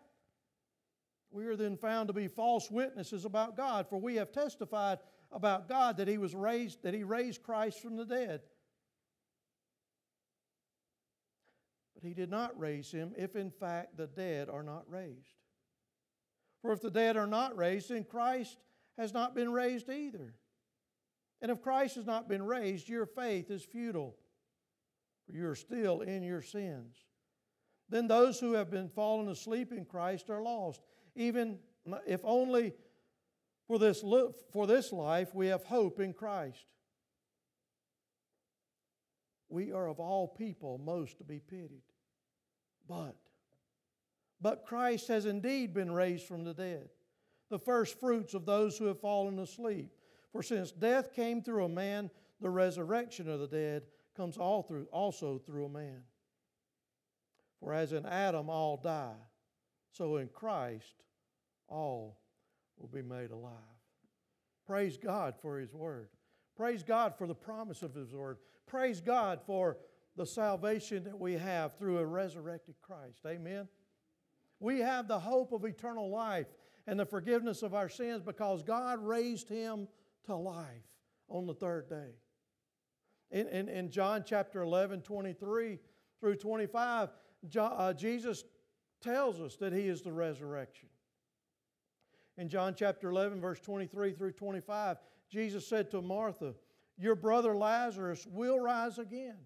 we 1.30 1.46
are 1.46 1.56
then 1.56 1.76
found 1.76 2.08
to 2.08 2.14
be 2.14 2.28
false 2.28 2.70
witnesses 2.70 3.24
about 3.24 3.56
God, 3.56 3.88
for 3.88 3.98
we 3.98 4.16
have 4.16 4.32
testified 4.32 4.98
about 5.30 5.68
God 5.68 5.98
that 5.98 6.08
He 6.08 6.16
was 6.16 6.34
raised, 6.34 6.82
that 6.84 6.94
He 6.94 7.02
raised 7.02 7.42
Christ 7.42 7.82
from 7.82 7.96
the 7.96 8.06
dead. 8.06 8.40
But 11.94 12.04
He 12.04 12.14
did 12.14 12.30
not 12.30 12.58
raise 12.58 12.90
him 12.90 13.12
if 13.16 13.36
in 13.36 13.50
fact 13.50 13.96
the 13.96 14.06
dead 14.06 14.48
are 14.48 14.62
not 14.62 14.84
raised. 14.88 15.43
For 16.64 16.72
if 16.72 16.80
the 16.80 16.90
dead 16.90 17.18
are 17.18 17.26
not 17.26 17.58
raised, 17.58 17.90
then 17.90 18.04
Christ 18.04 18.56
has 18.96 19.12
not 19.12 19.34
been 19.34 19.52
raised 19.52 19.90
either. 19.90 20.32
And 21.42 21.50
if 21.50 21.60
Christ 21.60 21.96
has 21.96 22.06
not 22.06 22.26
been 22.26 22.42
raised, 22.42 22.88
your 22.88 23.04
faith 23.04 23.50
is 23.50 23.62
futile, 23.62 24.16
for 25.26 25.36
you 25.36 25.46
are 25.46 25.54
still 25.54 26.00
in 26.00 26.22
your 26.22 26.40
sins. 26.40 26.96
Then 27.90 28.08
those 28.08 28.40
who 28.40 28.54
have 28.54 28.70
been 28.70 28.88
fallen 28.88 29.28
asleep 29.28 29.72
in 29.72 29.84
Christ 29.84 30.30
are 30.30 30.40
lost. 30.40 30.80
Even 31.14 31.58
if 32.06 32.22
only 32.24 32.72
for 33.66 33.78
this, 33.78 34.02
for 34.50 34.66
this 34.66 34.90
life 34.90 35.34
we 35.34 35.48
have 35.48 35.64
hope 35.64 36.00
in 36.00 36.14
Christ. 36.14 36.64
We 39.50 39.70
are 39.70 39.86
of 39.86 40.00
all 40.00 40.28
people 40.28 40.78
most 40.78 41.18
to 41.18 41.24
be 41.24 41.40
pitied. 41.40 41.82
But, 42.88 43.16
but 44.44 44.66
Christ 44.66 45.08
has 45.08 45.24
indeed 45.24 45.72
been 45.72 45.90
raised 45.90 46.26
from 46.26 46.44
the 46.44 46.52
dead, 46.52 46.90
the 47.48 47.58
first 47.58 47.98
fruits 47.98 48.34
of 48.34 48.44
those 48.44 48.76
who 48.76 48.84
have 48.84 49.00
fallen 49.00 49.38
asleep. 49.38 49.90
For 50.32 50.42
since 50.42 50.70
death 50.70 51.14
came 51.14 51.40
through 51.40 51.64
a 51.64 51.68
man, 51.70 52.10
the 52.42 52.50
resurrection 52.50 53.26
of 53.26 53.40
the 53.40 53.46
dead 53.46 53.84
comes 54.14 54.36
all 54.36 54.62
through, 54.62 54.86
also 54.92 55.38
through 55.38 55.64
a 55.64 55.70
man. 55.70 56.02
For 57.58 57.72
as 57.72 57.94
in 57.94 58.04
Adam 58.04 58.50
all 58.50 58.76
die, 58.76 59.16
so 59.90 60.16
in 60.16 60.28
Christ 60.28 61.04
all 61.66 62.20
will 62.76 62.88
be 62.88 63.00
made 63.00 63.30
alive. 63.30 63.54
Praise 64.66 64.98
God 64.98 65.36
for 65.40 65.58
His 65.58 65.72
Word. 65.72 66.10
Praise 66.54 66.82
God 66.82 67.14
for 67.16 67.26
the 67.26 67.34
promise 67.34 67.82
of 67.82 67.94
His 67.94 68.12
Word. 68.12 68.36
Praise 68.66 69.00
God 69.00 69.40
for 69.46 69.78
the 70.18 70.26
salvation 70.26 71.02
that 71.04 71.18
we 71.18 71.32
have 71.32 71.78
through 71.78 71.96
a 71.96 72.04
resurrected 72.04 72.74
Christ. 72.82 73.20
Amen. 73.26 73.68
We 74.64 74.78
have 74.78 75.08
the 75.08 75.20
hope 75.20 75.52
of 75.52 75.66
eternal 75.66 76.08
life 76.08 76.46
and 76.86 76.98
the 76.98 77.04
forgiveness 77.04 77.62
of 77.62 77.74
our 77.74 77.90
sins 77.90 78.22
because 78.22 78.62
God 78.62 78.98
raised 78.98 79.46
Him 79.46 79.86
to 80.24 80.34
life 80.34 80.88
on 81.28 81.46
the 81.46 81.52
third 81.52 81.90
day. 81.90 82.14
In, 83.30 83.46
in, 83.48 83.68
in 83.68 83.90
John 83.90 84.24
chapter 84.26 84.62
11, 84.62 85.02
23 85.02 85.78
through 86.18 86.36
25, 86.36 87.10
John, 87.46 87.72
uh, 87.76 87.92
Jesus 87.92 88.44
tells 89.02 89.38
us 89.38 89.56
that 89.56 89.74
He 89.74 89.86
is 89.86 90.00
the 90.00 90.14
resurrection. 90.14 90.88
In 92.38 92.48
John 92.48 92.74
chapter 92.74 93.10
11, 93.10 93.42
verse 93.42 93.60
23 93.60 94.14
through 94.14 94.32
25, 94.32 94.96
Jesus 95.30 95.66
said 95.66 95.90
to 95.90 96.00
Martha, 96.00 96.54
Your 96.96 97.16
brother 97.16 97.54
Lazarus 97.54 98.26
will 98.30 98.58
rise 98.58 98.98
again. 98.98 99.36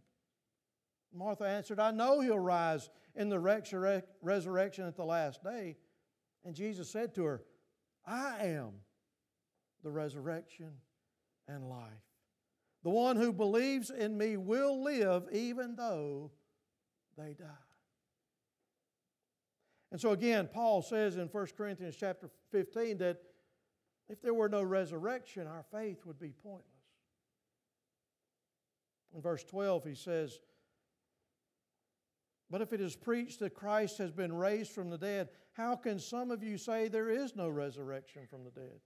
Martha 1.13 1.45
answered, 1.45 1.81
I 1.81 1.91
know 1.91 2.21
he'll 2.21 2.39
rise 2.39 2.91
in 3.15 3.29
the 3.29 3.39
resurrection 3.41 4.87
at 4.87 4.97
the 4.97 5.05
last 5.05 5.43
day. 5.43 5.77
And 6.45 6.55
Jesus 6.55 6.91
said 6.91 7.15
to 7.15 7.25
her, 7.25 7.43
I 8.07 8.47
am 8.47 8.71
the 9.83 9.91
resurrection 9.91 10.71
and 11.47 11.69
life. 11.69 11.83
The 12.85 12.91
one 12.91 13.17
who 13.17 13.33
believes 13.33 13.91
in 13.91 14.17
me 14.17 14.37
will 14.37 14.83
live 14.83 15.25
even 15.33 15.75
though 15.77 16.31
they 17.17 17.35
die. 17.35 17.47
And 19.91 20.01
so 20.01 20.13
again, 20.13 20.49
Paul 20.53 20.83
says 20.83 21.17
in 21.17 21.29
1 21.29 21.47
Corinthians 21.57 21.97
chapter 21.99 22.29
15 22.53 22.99
that 22.99 23.19
if 24.09 24.23
there 24.23 24.35
were 24.35 24.49
no 24.49 24.63
resurrection, 24.63 25.47
our 25.47 25.65
faith 25.73 26.05
would 26.05 26.21
be 26.21 26.33
pointless. 26.43 26.65
In 29.15 29.23
verse 29.23 29.45
12, 29.45 29.85
he 29.85 29.95
says, 29.95 30.39
But 32.51 32.63
if 32.63 32.73
it 32.73 32.81
is 32.81 32.97
preached 32.97 33.41
that 33.41 33.55
Christ 33.55 33.99
has 33.99 34.11
been 34.11 34.33
raised 34.33 34.73
from 34.73 34.89
the 34.89 34.99
dead, 34.99 35.29
how 35.53 35.77
can 35.77 35.99
some 35.99 36.31
of 36.31 36.43
you 36.43 36.57
say 36.57 36.89
there 36.89 37.11
is 37.11 37.37
no 37.37 37.49
resurrection 37.49 38.23
from 38.27 38.45
the 38.45 38.51
dead? 38.51 38.81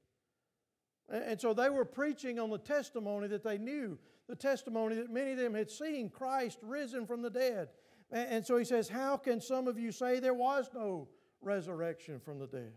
And 1.08 1.40
so 1.40 1.52
they 1.52 1.70
were 1.70 1.84
preaching 1.84 2.38
on 2.38 2.50
the 2.50 2.58
testimony 2.58 3.28
that 3.28 3.44
they 3.44 3.58
knew, 3.58 3.98
the 4.28 4.34
testimony 4.36 4.96
that 4.96 5.10
many 5.10 5.32
of 5.32 5.38
them 5.38 5.54
had 5.54 5.70
seen 5.70 6.08
Christ 6.08 6.58
risen 6.62 7.06
from 7.06 7.22
the 7.22 7.30
dead. 7.30 7.68
And 8.10 8.44
so 8.44 8.56
he 8.56 8.64
says, 8.64 8.88
How 8.88 9.16
can 9.16 9.40
some 9.40 9.68
of 9.68 9.78
you 9.78 9.92
say 9.92 10.20
there 10.20 10.34
was 10.34 10.70
no 10.74 11.08
resurrection 11.40 12.20
from 12.20 12.38
the 12.38 12.46
dead? 12.46 12.72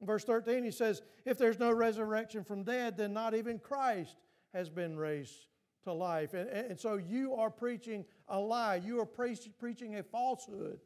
In 0.00 0.06
verse 0.06 0.24
13, 0.24 0.64
he 0.64 0.70
says, 0.70 1.02
If 1.24 1.38
there's 1.38 1.58
no 1.58 1.72
resurrection 1.72 2.42
from 2.44 2.64
dead, 2.64 2.96
then 2.96 3.12
not 3.12 3.34
even 3.34 3.58
Christ 3.58 4.16
has 4.52 4.68
been 4.68 4.96
raised 4.96 5.46
to 5.84 5.92
life. 5.92 6.34
And, 6.34 6.48
and 6.48 6.78
so 6.78 6.96
you 6.96 7.34
are 7.34 7.50
preaching 7.50 8.04
a 8.30 8.38
lie. 8.38 8.76
You 8.76 9.00
are 9.00 9.06
pre- 9.06 9.36
preaching 9.58 9.96
a 9.96 10.02
falsehood. 10.02 10.80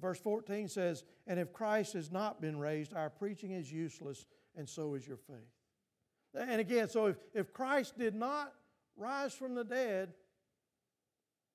Verse 0.00 0.20
14 0.20 0.68
says, 0.68 1.04
And 1.26 1.40
if 1.40 1.52
Christ 1.52 1.94
has 1.94 2.12
not 2.12 2.40
been 2.40 2.58
raised, 2.58 2.94
our 2.94 3.10
preaching 3.10 3.52
is 3.52 3.72
useless, 3.72 4.26
and 4.54 4.68
so 4.68 4.94
is 4.94 5.06
your 5.06 5.16
faith. 5.16 6.38
And 6.38 6.60
again, 6.60 6.88
so 6.88 7.06
if, 7.06 7.16
if 7.32 7.52
Christ 7.52 7.98
did 7.98 8.14
not 8.14 8.52
rise 8.96 9.32
from 9.32 9.54
the 9.54 9.64
dead, 9.64 10.12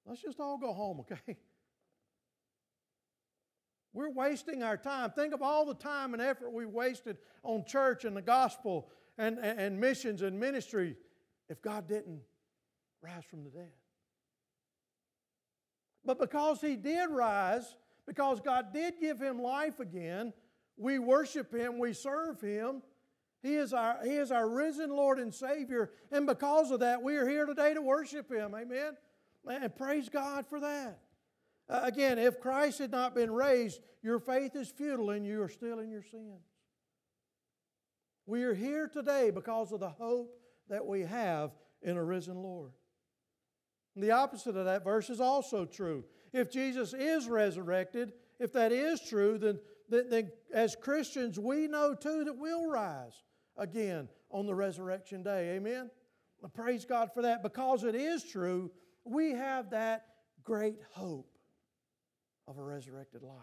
Let's 0.05 0.21
just 0.21 0.39
all 0.39 0.57
go 0.57 0.73
home, 0.73 0.99
okay? 1.11 1.37
We're 3.93 4.09
wasting 4.09 4.63
our 4.63 4.77
time. 4.77 5.11
Think 5.11 5.33
of 5.33 5.41
all 5.41 5.65
the 5.65 5.73
time 5.73 6.13
and 6.13 6.21
effort 6.21 6.53
we've 6.53 6.69
wasted 6.69 7.17
on 7.43 7.65
church 7.65 8.05
and 8.05 8.15
the 8.15 8.21
gospel 8.21 8.89
and, 9.17 9.37
and, 9.37 9.59
and 9.59 9.79
missions 9.79 10.21
and 10.21 10.39
ministry 10.39 10.95
if 11.49 11.61
God 11.61 11.89
didn't 11.89 12.21
rise 13.01 13.25
from 13.29 13.43
the 13.43 13.49
dead. 13.49 13.71
But 16.05 16.19
because 16.19 16.61
He 16.61 16.75
did 16.75 17.09
rise, 17.09 17.75
because 18.07 18.39
God 18.39 18.73
did 18.73 18.95
give 18.99 19.19
Him 19.19 19.41
life 19.41 19.79
again, 19.79 20.33
we 20.77 20.99
worship 20.99 21.53
Him, 21.53 21.77
we 21.79 21.93
serve 21.93 22.41
Him. 22.41 22.81
He 23.43 23.55
is, 23.55 23.73
our, 23.73 23.97
he 24.03 24.11
is 24.11 24.31
our 24.31 24.47
risen 24.47 24.91
Lord 24.91 25.17
and 25.19 25.33
Savior, 25.33 25.91
and 26.11 26.27
because 26.27 26.69
of 26.69 26.81
that, 26.81 27.01
we 27.01 27.15
are 27.17 27.27
here 27.27 27.45
today 27.45 27.73
to 27.73 27.81
worship 27.81 28.31
Him. 28.31 28.53
Amen? 28.53 28.95
And 29.47 29.75
praise 29.75 30.09
God 30.09 30.45
for 30.45 30.59
that. 30.59 30.99
Uh, 31.67 31.81
again, 31.83 32.19
if 32.19 32.39
Christ 32.39 32.79
had 32.79 32.91
not 32.91 33.15
been 33.15 33.31
raised, 33.31 33.79
your 34.03 34.19
faith 34.19 34.55
is 34.55 34.69
futile 34.69 35.11
and 35.11 35.25
you 35.25 35.41
are 35.41 35.49
still 35.49 35.79
in 35.79 35.89
your 35.89 36.03
sins. 36.03 36.43
We 38.25 38.43
are 38.43 38.53
here 38.53 38.87
today 38.87 39.31
because 39.31 39.71
of 39.71 39.79
the 39.79 39.89
hope 39.89 40.37
that 40.69 40.85
we 40.85 41.01
have 41.01 41.51
in 41.81 41.97
a 41.97 42.03
risen 42.03 42.35
Lord. 42.35 42.71
And 43.95 44.03
the 44.03 44.11
opposite 44.11 44.55
of 44.55 44.65
that 44.65 44.83
verse 44.83 45.09
is 45.09 45.19
also 45.19 45.65
true. 45.65 46.05
If 46.33 46.49
Jesus 46.49 46.93
is 46.93 47.27
resurrected, 47.27 48.13
if 48.39 48.53
that 48.53 48.71
is 48.71 49.01
true, 49.01 49.37
then, 49.37 49.59
then, 49.89 50.09
then 50.09 50.31
as 50.53 50.75
Christians, 50.75 51.37
we 51.37 51.67
know 51.67 51.93
too 51.93 52.23
that 52.23 52.37
we'll 52.37 52.69
rise 52.69 53.23
again 53.57 54.07
on 54.29 54.45
the 54.45 54.55
resurrection 54.55 55.23
day. 55.23 55.55
Amen? 55.55 55.89
praise 56.53 56.85
God 56.85 57.13
for 57.13 57.21
that. 57.21 57.43
Because 57.43 57.83
it 57.83 57.95
is 57.95 58.23
true, 58.23 58.71
we 59.03 59.31
have 59.31 59.69
that 59.71 60.05
great 60.43 60.79
hope 60.93 61.37
of 62.47 62.57
a 62.57 62.63
resurrected 62.63 63.21
life. 63.21 63.37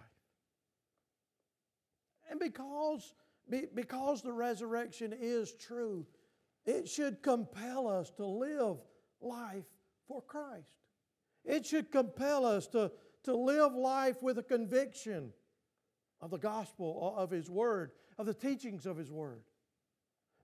And 2.31 2.41
because, 2.41 3.15
because 3.75 4.23
the 4.23 4.33
resurrection 4.33 5.15
is 5.19 5.53
true, 5.55 6.07
it 6.67 6.89
should 6.89 7.23
compel 7.23 7.87
us 7.87 8.11
to 8.17 8.27
live 8.27 8.79
life 9.21 9.65
for 10.09 10.23
Christ. 10.23 10.73
It 11.45 11.65
should 11.65 11.93
compel 11.93 12.45
us 12.45 12.67
to, 12.69 12.91
to 13.25 13.37
live 13.37 13.75
life 13.75 14.23
with 14.23 14.39
a 14.39 14.43
conviction 14.43 15.33
of 16.21 16.31
the 16.31 16.39
gospel, 16.39 17.15
of 17.17 17.31
His 17.31 17.49
Word, 17.49 17.93
of 18.19 18.27
the 18.27 18.35
teachings 18.35 18.87
of 18.87 18.97
His 18.97 19.13
Word. 19.13 19.43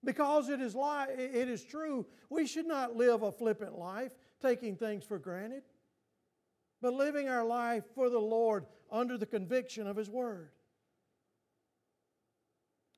Because 0.04 0.50
it 0.50 0.60
is, 0.60 0.74
li- 0.74 1.06
it 1.16 1.48
is 1.48 1.64
true, 1.64 2.06
we 2.30 2.46
should 2.46 2.66
not 2.66 2.94
live 2.94 3.22
a 3.22 3.32
flippant 3.32 3.76
life 3.78 4.12
taking 4.40 4.76
things 4.76 5.04
for 5.04 5.18
granted, 5.18 5.62
but 6.82 6.92
living 6.92 7.28
our 7.28 7.44
life 7.44 7.84
for 7.94 8.10
the 8.10 8.18
Lord 8.18 8.66
under 8.92 9.16
the 9.16 9.26
conviction 9.26 9.86
of 9.86 9.96
His 9.96 10.10
Word. 10.10 10.50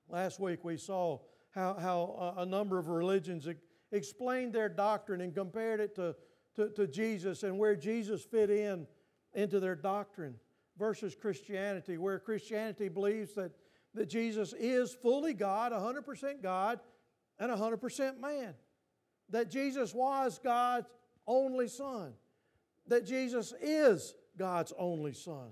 Last 0.08 0.38
week 0.38 0.64
we 0.64 0.76
saw 0.76 1.20
how, 1.50 1.74
how 1.74 2.34
uh, 2.36 2.42
a 2.42 2.46
number 2.46 2.78
of 2.78 2.88
religions 2.88 3.48
explained 3.92 4.52
their 4.52 4.68
doctrine 4.68 5.20
and 5.20 5.34
compared 5.34 5.80
it 5.80 5.94
to, 5.96 6.14
to, 6.56 6.70
to 6.70 6.86
Jesus 6.86 7.42
and 7.42 7.58
where 7.58 7.76
Jesus 7.76 8.22
fit 8.22 8.50
in 8.50 8.86
into 9.34 9.60
their 9.60 9.74
doctrine 9.74 10.34
versus 10.78 11.14
Christianity, 11.14 11.98
where 11.98 12.18
Christianity 12.18 12.88
believes 12.88 13.34
that, 13.34 13.52
that 13.94 14.08
Jesus 14.08 14.54
is 14.58 14.92
fully 14.92 15.34
God, 15.34 15.72
100% 15.72 16.42
God, 16.42 16.80
and 17.38 17.50
100% 17.50 18.20
man. 18.20 18.54
That 19.30 19.50
Jesus 19.50 19.94
was 19.94 20.40
God's 20.42 20.88
only 21.26 21.68
Son, 21.68 22.12
that 22.86 23.04
Jesus 23.04 23.52
is 23.60 24.14
God's 24.38 24.72
only 24.78 25.12
Son, 25.12 25.48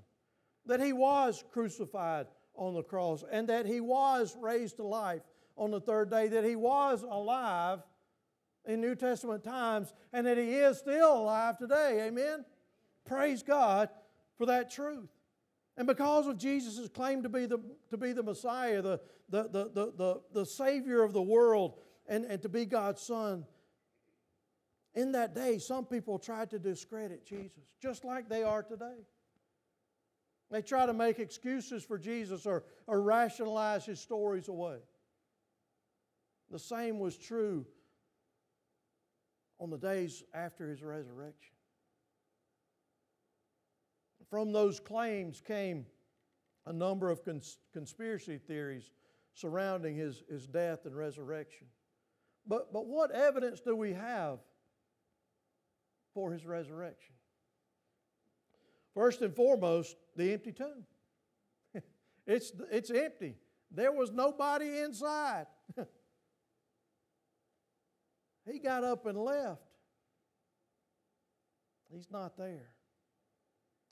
that 0.65 0.81
He 0.81 0.93
was 0.93 1.43
crucified 1.51 2.27
on 2.55 2.73
the 2.73 2.83
cross, 2.83 3.23
and 3.29 3.49
that 3.49 3.65
He 3.65 3.81
was 3.81 4.35
raised 4.39 4.77
to 4.77 4.83
life 4.83 5.21
on 5.57 5.71
the 5.71 5.81
third 5.81 6.09
day, 6.09 6.27
that 6.29 6.45
He 6.45 6.55
was 6.55 7.03
alive 7.03 7.79
in 8.67 8.81
New 8.81 8.95
Testament 8.95 9.43
times, 9.43 9.93
and 10.13 10.25
that 10.27 10.37
He 10.37 10.53
is 10.53 10.77
still 10.79 11.17
alive 11.17 11.57
today. 11.57 12.07
Amen? 12.07 12.45
Praise 13.05 13.43
God 13.43 13.89
for 14.37 14.45
that 14.47 14.71
truth. 14.71 15.09
And 15.77 15.87
because 15.87 16.27
of 16.27 16.37
Jesus' 16.37 16.87
claim 16.89 17.23
to 17.23 17.29
be 17.29 17.45
the, 17.45 17.59
to 17.89 17.97
be 17.97 18.13
the 18.13 18.23
Messiah, 18.23 18.81
the, 18.81 18.99
the, 19.29 19.43
the, 19.43 19.63
the, 19.73 19.93
the, 19.97 20.21
the 20.33 20.45
Savior 20.45 21.03
of 21.03 21.13
the 21.13 21.21
world, 21.21 21.79
and, 22.07 22.25
and 22.25 22.41
to 22.41 22.49
be 22.49 22.65
God's 22.65 23.01
Son, 23.01 23.45
in 24.93 25.11
that 25.11 25.35
day, 25.35 25.57
some 25.57 25.85
people 25.85 26.17
tried 26.17 26.49
to 26.51 26.59
discredit 26.59 27.25
Jesus, 27.25 27.63
just 27.81 28.05
like 28.05 28.29
they 28.29 28.43
are 28.43 28.63
today. 28.63 29.05
They 30.49 30.61
try 30.61 30.85
to 30.85 30.93
make 30.93 31.19
excuses 31.19 31.83
for 31.83 31.97
Jesus 31.97 32.45
or, 32.45 32.63
or 32.87 33.01
rationalize 33.01 33.85
his 33.85 33.99
stories 33.99 34.47
away. 34.47 34.77
The 36.51 36.59
same 36.59 36.99
was 36.99 37.17
true 37.17 37.65
on 39.59 39.69
the 39.69 39.77
days 39.77 40.23
after 40.33 40.69
his 40.69 40.83
resurrection. 40.83 41.53
From 44.29 44.51
those 44.51 44.79
claims 44.79 45.41
came 45.41 45.85
a 46.65 46.73
number 46.73 47.09
of 47.09 47.23
cons- 47.23 47.57
conspiracy 47.73 48.37
theories 48.37 48.91
surrounding 49.33 49.95
his, 49.95 50.23
his 50.29 50.47
death 50.47 50.85
and 50.85 50.95
resurrection. 50.95 51.67
But, 52.47 52.73
but 52.73 52.87
what 52.87 53.11
evidence 53.11 53.59
do 53.61 53.75
we 53.75 53.93
have 53.93 54.39
for 56.13 56.31
his 56.31 56.45
resurrection? 56.45 57.13
First 58.93 59.21
and 59.21 59.35
foremost, 59.35 59.95
the 60.15 60.33
empty 60.33 60.53
tomb. 60.53 60.85
it's, 62.27 62.51
it's 62.71 62.89
empty. 62.89 63.35
There 63.71 63.91
was 63.91 64.11
nobody 64.11 64.79
inside. 64.79 65.47
he 68.45 68.59
got 68.59 68.83
up 68.83 69.05
and 69.05 69.17
left. 69.17 69.61
He's 71.91 72.07
not 72.11 72.37
there. 72.37 72.69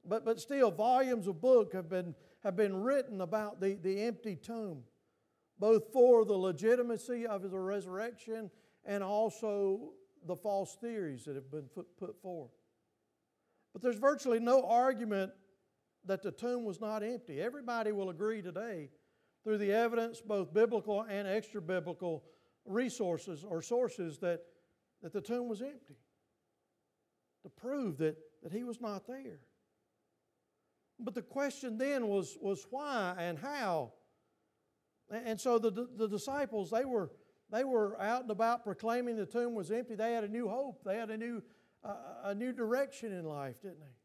But, 0.06 0.26
but 0.26 0.40
still, 0.40 0.72
volumes 0.72 1.28
of 1.28 1.40
book 1.42 1.74
have 1.74 1.90
been, 1.90 2.16
have 2.44 2.56
been 2.56 2.76
written 2.76 3.22
about 3.22 3.62
the, 3.62 3.76
the 3.76 4.02
empty 4.02 4.36
tomb, 4.36 4.84
both 5.60 5.92
for 5.94 6.26
the 6.26 6.34
legitimacy 6.34 7.26
of 7.26 7.42
the 7.50 7.60
resurrection 7.60 8.52
and 8.86 9.04
also 9.04 9.94
the 10.26 10.36
false 10.36 10.76
theories 10.82 11.24
that 11.26 11.36
have 11.36 11.50
been 11.50 11.70
put, 11.74 11.98
put 11.98 12.22
forth. 12.22 12.52
But 13.72 13.82
there's 13.82 13.98
virtually 13.98 14.40
no 14.40 14.66
argument 14.68 15.32
that 16.06 16.22
the 16.22 16.32
tomb 16.32 16.66
was 16.66 16.82
not 16.82 17.02
empty. 17.02 17.42
Everybody 17.42 17.92
will 17.92 18.10
agree 18.10 18.42
today 18.42 18.90
through 19.44 19.58
the 19.58 19.72
evidence, 19.72 20.22
both 20.22 20.54
biblical 20.54 21.02
and 21.02 21.28
extra 21.28 21.62
biblical 21.62 22.24
resources 22.66 23.44
or 23.44 23.62
sources, 23.62 24.18
that, 24.20 24.42
that 25.02 25.14
the 25.14 25.22
tomb 25.22 25.48
was 25.48 25.62
empty 25.62 25.98
to 27.44 27.50
prove 27.50 27.98
that, 27.98 28.18
that 28.42 28.52
he 28.52 28.64
was 28.64 28.80
not 28.80 29.06
there. 29.08 29.40
But 31.00 31.16
the 31.16 31.22
question 31.22 31.78
then 31.78 32.08
was, 32.08 32.38
was 32.42 32.66
why 32.70 33.16
and 33.18 33.38
how? 33.38 33.94
And 35.12 35.40
so 35.40 35.60
the, 35.60 35.72
the 35.98 36.08
disciples, 36.08 36.72
they 36.72 36.86
were, 36.86 37.12
they 37.52 37.64
were 37.64 38.00
out 38.02 38.22
and 38.22 38.32
about 38.32 38.64
proclaiming 38.64 39.18
the 39.18 39.26
tomb 39.26 39.54
was 39.54 39.72
empty. 39.72 39.96
They 39.96 40.14
had 40.14 40.24
a 40.24 40.30
new 40.30 40.48
hope, 40.48 40.84
they 40.86 40.98
had 40.98 41.10
a 41.10 41.18
new 41.18 41.44
a, 42.24 42.34
new 42.34 42.54
direction 42.54 43.12
in 43.12 43.26
life, 43.26 43.62
didn't 43.62 43.80
they? 43.80 43.96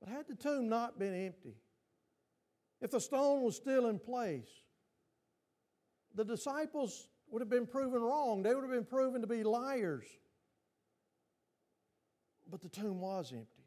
But 0.00 0.08
had 0.10 0.28
the 0.28 0.34
tomb 0.34 0.68
not 0.68 0.98
been 0.98 1.14
empty, 1.14 1.56
if 2.80 2.90
the 2.90 3.00
stone 3.00 3.42
was 3.42 3.56
still 3.56 3.86
in 3.86 3.98
place, 3.98 4.48
the 6.16 6.24
disciples 6.24 7.08
would 7.30 7.40
have 7.40 7.50
been 7.50 7.66
proven 7.66 8.00
wrong. 8.00 8.42
They 8.42 8.54
would 8.54 8.62
have 8.62 8.72
been 8.72 8.84
proven 8.84 9.20
to 9.20 9.26
be 9.26 9.44
liars. 9.44 10.06
But 12.50 12.62
the 12.62 12.68
tomb 12.68 13.00
was 13.00 13.32
empty. 13.32 13.64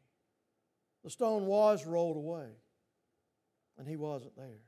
The 1.04 1.10
stone 1.10 1.46
was 1.46 1.86
rolled 1.86 2.16
away, 2.16 2.48
and 3.78 3.88
he 3.88 3.96
wasn't 3.96 4.36
there. 4.36 4.64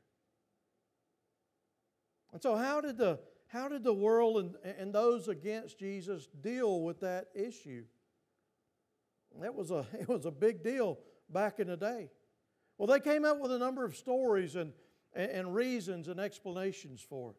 And 2.32 2.42
so, 2.42 2.56
how 2.56 2.80
did 2.80 2.96
the 2.96 3.18
how 3.48 3.68
did 3.68 3.84
the 3.84 3.92
world 3.92 4.38
and, 4.38 4.54
and 4.78 4.94
those 4.94 5.28
against 5.28 5.78
Jesus 5.78 6.28
deal 6.40 6.80
with 6.80 7.00
that 7.00 7.26
issue? 7.34 7.84
That 9.40 9.54
was 9.54 9.70
a, 9.70 9.86
it 10.00 10.08
was 10.08 10.24
a 10.24 10.30
big 10.30 10.62
deal 10.62 10.98
back 11.28 11.58
in 11.58 11.66
the 11.66 11.76
day. 11.76 12.10
Well, 12.78 12.86
they 12.86 13.00
came 13.00 13.24
up 13.24 13.38
with 13.40 13.52
a 13.52 13.58
number 13.58 13.84
of 13.84 13.94
stories 13.94 14.56
and, 14.56 14.72
and 15.14 15.54
reasons 15.54 16.08
and 16.08 16.18
explanations 16.18 17.02
for 17.06 17.32
it. 17.32 17.36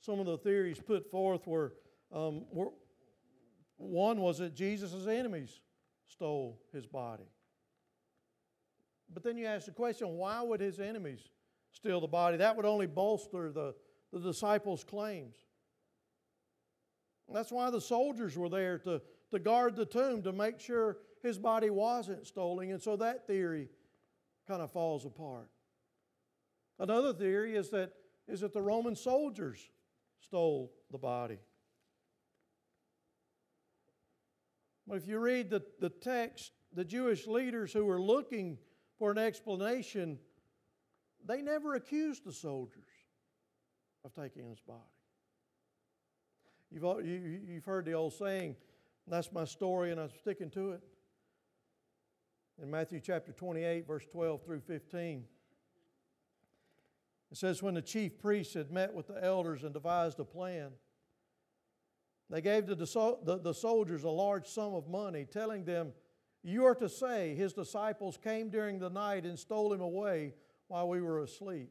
Some 0.00 0.20
of 0.20 0.26
the 0.26 0.38
theories 0.38 0.78
put 0.78 1.10
forth 1.10 1.46
were, 1.46 1.74
um, 2.12 2.44
were 2.52 2.70
one 3.76 4.20
was 4.20 4.38
that 4.38 4.54
Jesus' 4.54 5.06
enemies 5.06 5.60
stole 6.06 6.60
his 6.72 6.86
body. 6.86 7.30
But 9.12 9.22
then 9.22 9.36
you 9.36 9.46
ask 9.46 9.66
the 9.66 9.72
question 9.72 10.08
why 10.08 10.42
would 10.42 10.60
his 10.60 10.80
enemies 10.80 11.20
steal 11.70 12.00
the 12.00 12.06
body? 12.06 12.36
That 12.36 12.56
would 12.56 12.66
only 12.66 12.86
bolster 12.86 13.50
the, 13.50 13.74
the 14.12 14.20
disciples' 14.20 14.84
claims. 14.84 15.36
That's 17.32 17.52
why 17.52 17.70
the 17.70 17.80
soldiers 17.80 18.36
were 18.36 18.48
there 18.48 18.78
to, 18.78 19.02
to 19.32 19.38
guard 19.38 19.76
the 19.76 19.84
tomb 19.84 20.22
to 20.22 20.32
make 20.32 20.60
sure 20.60 20.96
his 21.22 21.38
body 21.38 21.68
wasn't 21.68 22.26
stolen. 22.26 22.70
And 22.70 22.80
so 22.80 22.96
that 22.96 23.26
theory 23.26 23.68
kind 24.46 24.62
of 24.62 24.72
falls 24.72 25.04
apart. 25.04 25.50
Another 26.78 27.12
theory 27.12 27.54
is 27.54 27.68
that, 27.70 27.92
is 28.26 28.40
that 28.40 28.54
the 28.54 28.62
Roman 28.62 28.96
soldiers 28.96 29.68
stole 30.20 30.72
the 30.90 30.98
body. 30.98 31.38
But 34.86 34.96
if 34.96 35.06
you 35.06 35.18
read 35.18 35.50
the, 35.50 35.62
the 35.80 35.90
text, 35.90 36.52
the 36.72 36.84
Jewish 36.84 37.26
leaders 37.26 37.72
who 37.72 37.84
were 37.84 38.00
looking 38.00 38.58
for 38.98 39.10
an 39.10 39.18
explanation, 39.18 40.18
they 41.26 41.42
never 41.42 41.74
accused 41.74 42.24
the 42.24 42.32
soldiers 42.32 42.84
of 44.04 44.14
taking 44.14 44.48
his 44.48 44.60
body. 44.60 44.78
You've, 46.70 46.82
you, 47.06 47.40
you've 47.46 47.64
heard 47.64 47.84
the 47.84 47.92
old 47.92 48.14
saying, 48.14 48.56
that's 49.06 49.32
my 49.32 49.44
story 49.44 49.90
and 49.90 50.00
I'm 50.00 50.10
sticking 50.20 50.50
to 50.50 50.72
it. 50.72 50.82
In 52.60 52.70
Matthew 52.70 53.00
chapter 53.00 53.32
28, 53.32 53.86
verse 53.86 54.04
12 54.10 54.44
through 54.44 54.60
15, 54.60 55.24
it 57.30 57.36
says, 57.36 57.62
When 57.62 57.74
the 57.74 57.82
chief 57.82 58.18
priests 58.18 58.54
had 58.54 58.70
met 58.70 58.94
with 58.94 59.08
the 59.08 59.22
elders 59.22 59.64
and 59.64 59.72
devised 59.72 60.18
a 60.20 60.24
plan, 60.24 60.70
they 62.30 62.40
gave 62.40 62.66
the, 62.66 62.74
the, 62.74 63.40
the 63.42 63.54
soldiers 63.54 64.04
a 64.04 64.10
large 64.10 64.46
sum 64.46 64.74
of 64.74 64.88
money, 64.88 65.26
telling 65.30 65.64
them, 65.64 65.92
You 66.42 66.64
are 66.64 66.74
to 66.76 66.88
say, 66.88 67.34
His 67.34 67.52
disciples 67.52 68.18
came 68.22 68.50
during 68.50 68.78
the 68.78 68.90
night 68.90 69.24
and 69.24 69.38
stole 69.38 69.72
him 69.72 69.80
away 69.80 70.34
while 70.68 70.88
we 70.88 71.00
were 71.00 71.22
asleep. 71.22 71.70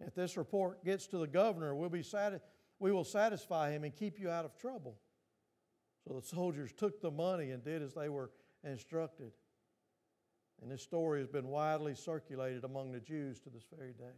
If 0.00 0.14
this 0.14 0.36
report 0.36 0.84
gets 0.84 1.06
to 1.08 1.18
the 1.18 1.26
governor, 1.26 1.74
we'll 1.74 1.88
be 1.88 2.02
sati- 2.02 2.40
we 2.78 2.92
will 2.92 3.04
satisfy 3.04 3.70
him 3.70 3.84
and 3.84 3.94
keep 3.94 4.18
you 4.18 4.28
out 4.28 4.44
of 4.44 4.56
trouble. 4.58 4.98
So 6.06 6.14
the 6.14 6.22
soldiers 6.22 6.72
took 6.72 7.00
the 7.00 7.10
money 7.10 7.50
and 7.50 7.64
did 7.64 7.82
as 7.82 7.94
they 7.94 8.08
were 8.08 8.30
instructed. 8.62 9.32
And 10.60 10.70
this 10.70 10.82
story 10.82 11.20
has 11.20 11.28
been 11.28 11.48
widely 11.48 11.94
circulated 11.94 12.64
among 12.64 12.92
the 12.92 13.00
Jews 13.00 13.40
to 13.40 13.50
this 13.50 13.64
very 13.74 13.92
day. 13.92 14.16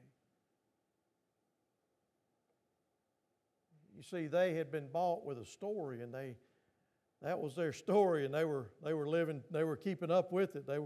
You 3.99 4.05
see, 4.05 4.29
they 4.29 4.55
had 4.55 4.71
been 4.71 4.87
bought 4.93 5.25
with 5.27 5.39
a 5.39 5.45
story, 5.45 6.03
and 6.03 6.15
they 6.15 6.37
that 7.21 7.41
was 7.41 7.57
their 7.57 7.73
story, 7.73 8.25
and 8.25 8.33
they 8.33 8.45
were 8.45 8.71
they 8.85 8.95
were 8.95 9.09
living, 9.09 9.43
they 9.51 9.65
were 9.65 9.77
keeping 9.77 10.09
up 10.09 10.31
with 10.31 10.55
it. 10.55 10.69
They, 10.69 10.79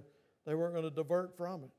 they 0.46 0.54
weren't 0.54 0.72
going 0.72 0.88
to 0.88 0.90
divert 0.90 1.36
from 1.36 1.64
it. 1.64 1.70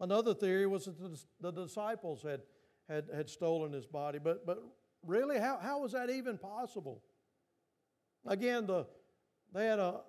Another 0.00 0.34
theory 0.34 0.66
was 0.66 0.86
that 0.86 1.20
the 1.40 1.52
disciples 1.52 2.22
had, 2.22 2.40
had, 2.88 3.04
had 3.14 3.30
stolen 3.30 3.72
his 3.72 3.86
body, 3.86 4.18
but, 4.18 4.44
but 4.44 4.60
really, 5.06 5.38
how, 5.38 5.58
how 5.62 5.80
was 5.80 5.92
that 5.92 6.10
even 6.10 6.36
possible? 6.36 7.00
Again, 8.26 8.66
the, 8.66 8.86
they 9.52 9.66
had 9.66 9.78
a, 9.78 10.00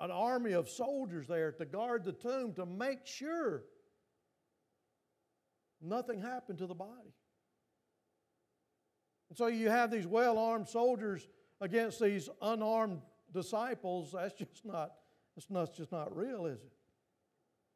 an 0.00 0.12
army 0.12 0.52
of 0.52 0.68
soldiers 0.68 1.26
there 1.26 1.50
to 1.52 1.64
guard 1.64 2.04
the 2.04 2.12
tomb 2.12 2.52
to 2.54 2.66
make 2.66 3.04
sure 3.04 3.64
nothing 5.84 6.20
happened 6.20 6.58
to 6.58 6.66
the 6.66 6.74
body. 6.74 7.14
And 9.28 9.38
so 9.38 9.46
you 9.46 9.68
have 9.68 9.90
these 9.90 10.06
well 10.06 10.38
armed 10.38 10.68
soldiers 10.68 11.28
against 11.60 12.00
these 12.00 12.28
unarmed 12.42 13.00
disciples. 13.32 14.12
That's 14.12 14.34
just 14.34 14.64
not, 14.64 14.92
that's 15.34 15.50
not, 15.50 15.74
just 15.74 15.92
not 15.92 16.16
real, 16.16 16.46
is 16.46 16.60
it? 16.60 16.72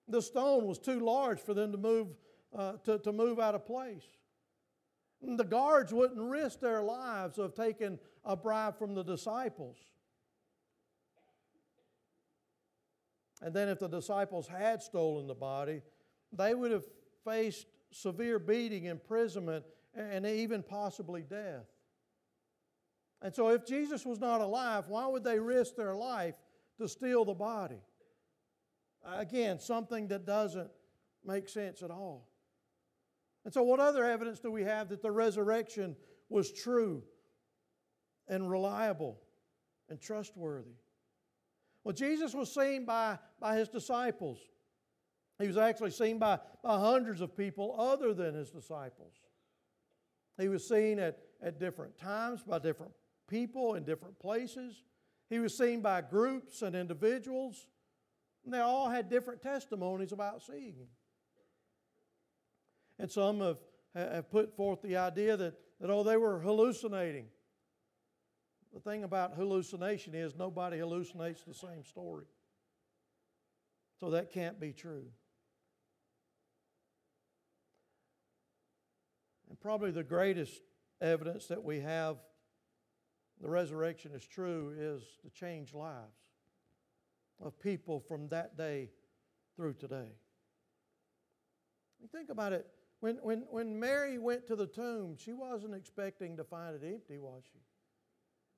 The 0.09 0.23
stone 0.23 0.67
was 0.67 0.79
too 0.79 1.01
large 1.01 1.41
for 1.41 1.55
them 1.55 1.73
to 1.73 1.79
move, 1.79 2.09
uh, 2.57 2.75
to, 2.85 2.99
to 3.01 3.13
move 3.13 3.39
out 3.39 3.55
of 3.55 3.67
place. 3.67 4.05
And 5.23 5.39
the 5.39 5.45
guards 5.45 5.93
wouldn't 5.93 6.21
risk 6.21 6.61
their 6.61 6.83
lives 6.83 7.39
of 7.39 7.55
taking 7.55 7.99
a 8.25 8.37
bribe 8.37 8.79
from 8.79 8.95
the 8.95 9.03
disciples. 9.03 9.77
And 13.43 13.55
then, 13.55 13.69
if 13.69 13.79
the 13.79 13.89
disciples 13.89 14.49
had 14.49 14.83
stolen 14.83 15.27
the 15.27 15.35
body, 15.35 15.83
they 16.33 16.55
would 16.55 16.73
have 16.73 16.85
faced 17.25 17.67
severe 17.91 18.39
beating, 18.39 18.85
imprisonment, 18.85 19.65
and 19.95 20.27
even 20.27 20.63
possibly 20.63 21.23
death. 21.23 21.67
And 23.21 23.35
so, 23.35 23.49
if 23.49 23.67
Jesus 23.67 24.05
was 24.05 24.21
not 24.21 24.41
alive, 24.41 24.85
why 24.89 25.07
would 25.07 25.25
they 25.25 25.39
risk 25.39 25.75
their 25.75 25.95
life 25.95 26.37
to 26.79 26.89
steal 26.89 27.25
the 27.25 27.35
body? 27.35 27.81
Again, 29.05 29.59
something 29.59 30.09
that 30.09 30.25
doesn't 30.25 30.71
make 31.25 31.49
sense 31.49 31.83
at 31.83 31.91
all. 31.91 32.29
And 33.45 33.53
so, 33.53 33.63
what 33.63 33.81
other 33.81 34.05
evidence 34.05 34.39
do 34.39 34.51
we 34.51 34.63
have 34.63 34.89
that 34.91 35.03
the 35.03 35.11
resurrection 35.11 35.97
was 36.29 36.53
true 36.53 37.03
and 38.29 38.49
reliable 38.49 39.19
and 39.89 40.01
trustworthy? 40.01 40.77
Well, 41.83 41.95
Jesus 41.95 42.35
was 42.35 42.53
seen 42.53 42.85
by, 42.85 43.19
by 43.41 43.57
his 43.57 43.69
disciples. 43.69 44.39
He 45.39 45.47
was 45.47 45.57
actually 45.57 45.91
seen 45.91 46.19
by, 46.19 46.39
by 46.63 46.79
hundreds 46.79 47.21
of 47.21 47.37
people 47.37 47.77
other 47.79 48.13
than 48.13 48.35
his 48.35 48.51
disciples. 48.51 49.13
He 50.37 50.49
was 50.49 50.67
seen 50.69 50.99
at, 50.99 51.19
at 51.43 51.59
different 51.61 51.97
times 51.97 52.43
by 52.43 52.59
different 52.59 52.93
people 53.29 53.75
in 53.75 53.85
different 53.85 54.19
places. 54.19 54.83
He 55.31 55.39
was 55.39 55.57
seen 55.57 55.81
by 55.81 56.01
groups 56.01 56.63
and 56.63 56.75
individuals. 56.75 57.67
And 58.45 58.53
they 58.53 58.61
all 58.61 58.89
had 58.89 59.09
different 59.09 59.43
testimonies 59.43 60.13
about 60.13 60.43
seeing 60.43 60.75
him. 60.75 60.89
And 62.99 63.11
some 63.11 63.41
have, 63.41 63.59
have 63.95 64.31
put 64.31 64.57
forth 64.57 64.83
the 64.83 64.97
idea 64.97 65.37
that, 65.37 65.55
that, 65.81 65.91
oh, 65.91 66.03
they 66.03 66.17
were 66.17 66.41
hallucinating. 66.41 67.27
The 68.73 68.81
thing 68.81 69.05
about 69.05 69.35
hallucination 69.35 70.15
is 70.15 70.35
nobody 70.35 70.79
hallucinates 70.79 71.45
the 71.45 71.55
same 71.55 71.85
story. 71.85 72.27
So 74.01 74.11
that 74.11 74.33
can't 74.33 74.61
be 74.61 74.73
true. 74.73 75.07
And 79.59 79.63
probably 79.63 79.91
the 79.91 80.05
greatest 80.05 80.63
evidence 81.01 81.47
that 81.47 81.63
we 81.63 81.81
have 81.81 82.17
the 83.41 83.49
resurrection 83.49 84.13
is 84.13 84.27
true 84.27 84.75
is 84.77 85.03
the 85.25 85.31
changed 85.31 85.75
lives 85.75 86.17
of 87.41 87.59
people 87.61 88.01
from 88.01 88.29
that 88.29 88.57
day 88.57 88.91
through 89.55 89.75
today. 89.75 90.11
Think 92.13 92.31
about 92.31 92.53
it. 92.53 92.67
When, 93.01 93.17
when, 93.23 93.45
when 93.51 93.79
Mary 93.79 94.19
went 94.19 94.47
to 94.49 94.57
the 94.57 94.67
tomb, 94.67 95.17
she 95.17 95.33
wasn't 95.33 95.75
expecting 95.75 96.37
to 96.37 96.45
find 96.45 96.75
it 96.75 96.85
empty, 96.85 97.19
was 97.19 97.43
she? 97.53 97.59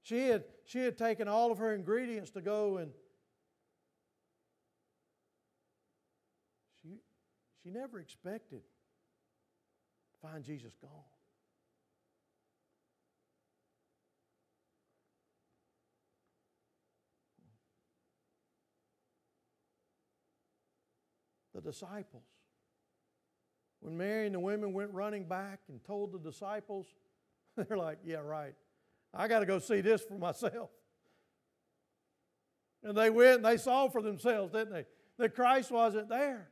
She 0.02 0.28
had, 0.28 0.44
she 0.64 0.78
had 0.78 0.96
taken 0.96 1.28
all 1.28 1.52
of 1.52 1.58
her 1.58 1.74
ingredients 1.74 2.30
to 2.30 2.40
go 2.40 2.78
and 2.78 2.92
she, 6.82 7.00
she 7.62 7.70
never 7.70 8.00
expected 8.00 8.62
find 10.22 10.44
Jesus 10.44 10.72
gone. 10.80 10.90
The 21.54 21.60
disciples. 21.60 22.22
When 23.80 23.96
Mary 23.96 24.26
and 24.26 24.34
the 24.34 24.40
women 24.40 24.72
went 24.72 24.92
running 24.92 25.24
back 25.24 25.60
and 25.68 25.82
told 25.82 26.12
the 26.12 26.18
disciples, 26.18 26.86
they're 27.56 27.76
like, 27.76 27.98
yeah, 28.04 28.18
right. 28.18 28.54
I 29.12 29.26
got 29.26 29.40
to 29.40 29.46
go 29.46 29.58
see 29.58 29.80
this 29.80 30.02
for 30.02 30.18
myself. 30.18 30.70
And 32.82 32.96
they 32.96 33.10
went 33.10 33.36
and 33.36 33.44
they 33.44 33.56
saw 33.56 33.88
for 33.88 34.00
themselves, 34.00 34.52
didn't 34.52 34.72
they? 34.72 34.86
That 35.18 35.34
Christ 35.34 35.70
wasn't 35.70 36.08
there. 36.08 36.48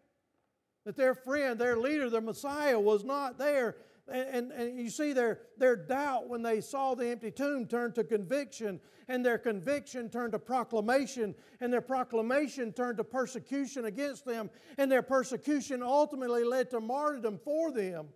That 0.89 0.97
their 0.97 1.15
friend, 1.15 1.61
their 1.61 1.77
leader, 1.77 2.09
their 2.09 2.23
Messiah 2.23 2.81
was 2.81 3.05
not 3.05 3.37
there. 3.37 3.77
And, 4.11 4.51
and, 4.51 4.53
and, 4.53 4.79
you 4.79 4.89
see 4.89 5.13
their, 5.13 5.41
their 5.59 5.77
doubt 5.77 6.31
when 6.31 6.41
they 6.41 6.63
saw 6.63 6.95
the 6.95 7.09
empty 7.09 7.31
tomb 7.31 7.67
turned 7.67 7.95
to 7.97 8.05
conviction, 8.05 8.81
and 9.07 9.23
their 9.23 9.37
conviction 9.37 10.09
turned 10.09 10.33
to 10.33 10.39
proclamation, 10.39 11.35
and 11.61 11.71
their 11.71 11.83
proclamation 11.83 12.73
turned 12.73 12.97
to 12.97 13.05
persecution 13.05 13.85
against 13.85 14.25
them, 14.25 14.49
and 14.79 14.91
their 14.91 15.03
persecution 15.03 15.83
ultimately 15.83 16.43
led 16.43 16.71
to 16.71 16.81
martyrdom 16.81 17.39
for 17.45 17.71
them. 17.71 18.09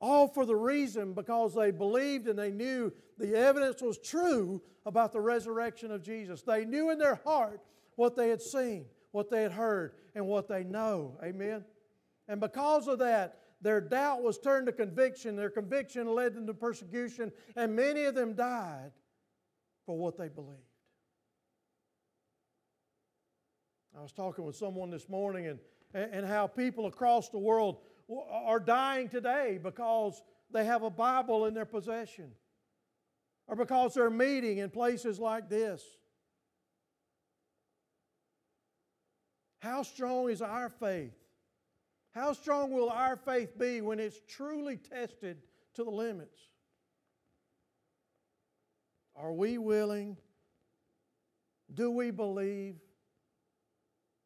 All 0.00 0.28
for 0.28 0.46
the 0.46 0.54
reason 0.54 1.14
because 1.14 1.52
they 1.52 1.72
believed 1.72 2.28
and 2.28 2.38
they 2.38 2.52
knew 2.52 2.92
the 3.18 3.34
evidence 3.34 3.82
was 3.82 3.98
true 3.98 4.62
about 4.84 5.10
the 5.10 5.20
resurrection 5.20 5.90
of 5.90 6.04
Jesus. 6.04 6.42
They 6.42 6.64
knew 6.64 6.90
in 6.90 7.00
their 7.00 7.16
heart 7.24 7.60
what 7.96 8.14
they 8.14 8.28
had 8.28 8.40
seen, 8.40 8.84
what 9.16 9.30
they 9.30 9.42
had 9.42 9.52
heard, 9.52 9.92
and 10.14 10.26
what 10.26 10.46
they 10.46 10.62
know. 10.62 11.18
Amen? 11.24 11.64
And 12.28 12.38
because 12.38 12.86
of 12.86 12.98
that, 12.98 13.38
their 13.62 13.80
doubt 13.80 14.22
was 14.22 14.36
turned 14.36 14.66
to 14.66 14.72
conviction. 14.72 15.36
Their 15.36 15.48
conviction 15.48 16.06
led 16.06 16.34
them 16.34 16.46
to 16.46 16.52
persecution, 16.52 17.32
and 17.56 17.74
many 17.74 18.04
of 18.04 18.14
them 18.14 18.34
died 18.34 18.92
for 19.86 19.96
what 19.96 20.18
they 20.18 20.28
believed. 20.28 20.60
I 23.98 24.02
was 24.02 24.12
talking 24.12 24.44
with 24.44 24.54
someone 24.54 24.90
this 24.90 25.08
morning 25.08 25.46
and, 25.46 25.58
and 25.94 26.26
how 26.26 26.46
people 26.46 26.84
across 26.84 27.30
the 27.30 27.38
world 27.38 27.78
are 28.30 28.60
dying 28.60 29.08
today 29.08 29.58
because 29.62 30.22
they 30.52 30.66
have 30.66 30.82
a 30.82 30.90
Bible 30.90 31.46
in 31.46 31.54
their 31.54 31.64
possession 31.64 32.32
or 33.46 33.56
because 33.56 33.94
they're 33.94 34.10
meeting 34.10 34.58
in 34.58 34.68
places 34.68 35.18
like 35.18 35.48
this. 35.48 35.82
How 39.66 39.82
strong 39.82 40.30
is 40.30 40.40
our 40.40 40.68
faith? 40.68 41.16
How 42.12 42.32
strong 42.32 42.70
will 42.70 42.88
our 42.88 43.16
faith 43.16 43.58
be 43.58 43.80
when 43.80 43.98
it's 43.98 44.20
truly 44.28 44.76
tested 44.76 45.38
to 45.74 45.82
the 45.82 45.90
limits? 45.90 46.38
Are 49.16 49.32
we 49.32 49.58
willing? 49.58 50.16
Do 51.74 51.90
we 51.90 52.10
believe 52.10 52.76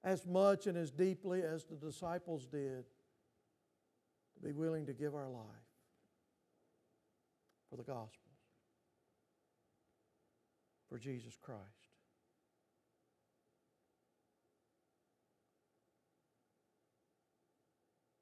as 0.05 0.27
much 0.27 0.67
and 0.67 0.77
as 0.77 0.91
deeply 0.91 1.43
as 1.43 1.65
the 1.65 1.77
disciples 1.77 2.47
did? 2.47 2.85
to 4.41 4.47
be 4.47 4.53
willing 4.53 4.87
to 4.87 4.93
give 4.93 5.15
our 5.15 5.29
life 5.29 5.45
for 7.69 7.77
the 7.77 7.83
gospel, 7.83 8.31
for 10.89 10.99
Jesus 10.99 11.37
Christ. 11.41 11.80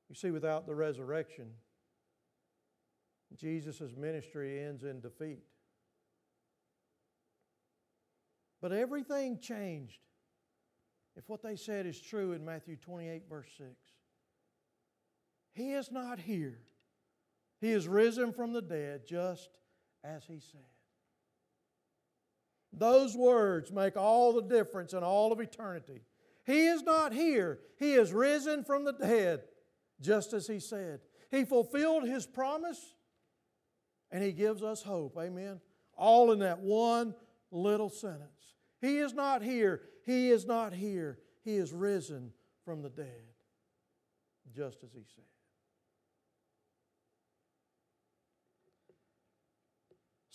You 0.09 0.15
see, 0.15 0.31
without 0.31 0.67
the 0.67 0.75
resurrection, 0.75 1.49
Jesus' 3.37 3.95
ministry 3.97 4.65
ends 4.65 4.85
in 4.85 5.01
defeat. 5.01 5.43
But 8.61 8.73
everything 8.73 9.39
changed 9.39 10.01
if 11.17 11.29
what 11.29 11.43
they 11.43 11.57
said 11.57 11.87
is 11.87 12.01
true 12.01 12.33
in 12.33 12.45
Matthew 12.45 12.77
28, 12.77 13.25
verse 13.29 13.49
6. 13.59 13.71
He 15.53 15.73
is 15.73 15.91
not 15.91 16.19
here. 16.19 16.61
He 17.61 17.73
is 17.73 17.89
risen 17.89 18.33
from 18.33 18.53
the 18.53 18.63
dead 18.63 19.03
just 19.07 19.51
as 20.05 20.25
He 20.25 20.41
said. 20.41 20.61
Those 22.73 23.17
words 23.17 23.73
make 23.73 23.97
all 23.97 24.33
the 24.33 24.43
difference 24.43 24.93
in 24.93 25.03
all 25.03 25.33
of 25.33 25.41
eternity. 25.41 26.03
He 26.47 26.67
is 26.67 26.83
not 26.83 27.13
here. 27.13 27.59
He 27.79 27.95
is 27.95 28.13
risen 28.13 28.65
from 28.65 28.85
the 28.85 28.93
dead 28.93 29.43
just 30.01 30.33
as 30.33 30.47
He 30.47 30.61
said. 30.61 31.01
He 31.31 31.45
fulfilled 31.45 32.05
His 32.05 32.27
promise 32.27 32.95
and 34.11 34.23
He 34.23 34.33
gives 34.33 34.63
us 34.63 34.83
hope. 34.83 35.17
Amen. 35.19 35.61
All 35.97 36.33
in 36.33 36.41
that 36.41 36.61
one 36.61 37.15
little 37.51 37.91
sentence. 37.91 38.55
He 38.81 38.99
is 38.99 39.13
not 39.13 39.43
here. 39.43 39.83
He 40.07 40.31
is 40.31 40.47
not 40.47 40.73
here. 40.73 41.19
He 41.45 41.57
is 41.57 41.73
risen 41.73 42.33
from 42.65 42.83
the 42.83 42.91
dead 42.91 43.23
just 44.55 44.83
as 44.85 44.93
He 44.93 45.05
said. 45.15 45.25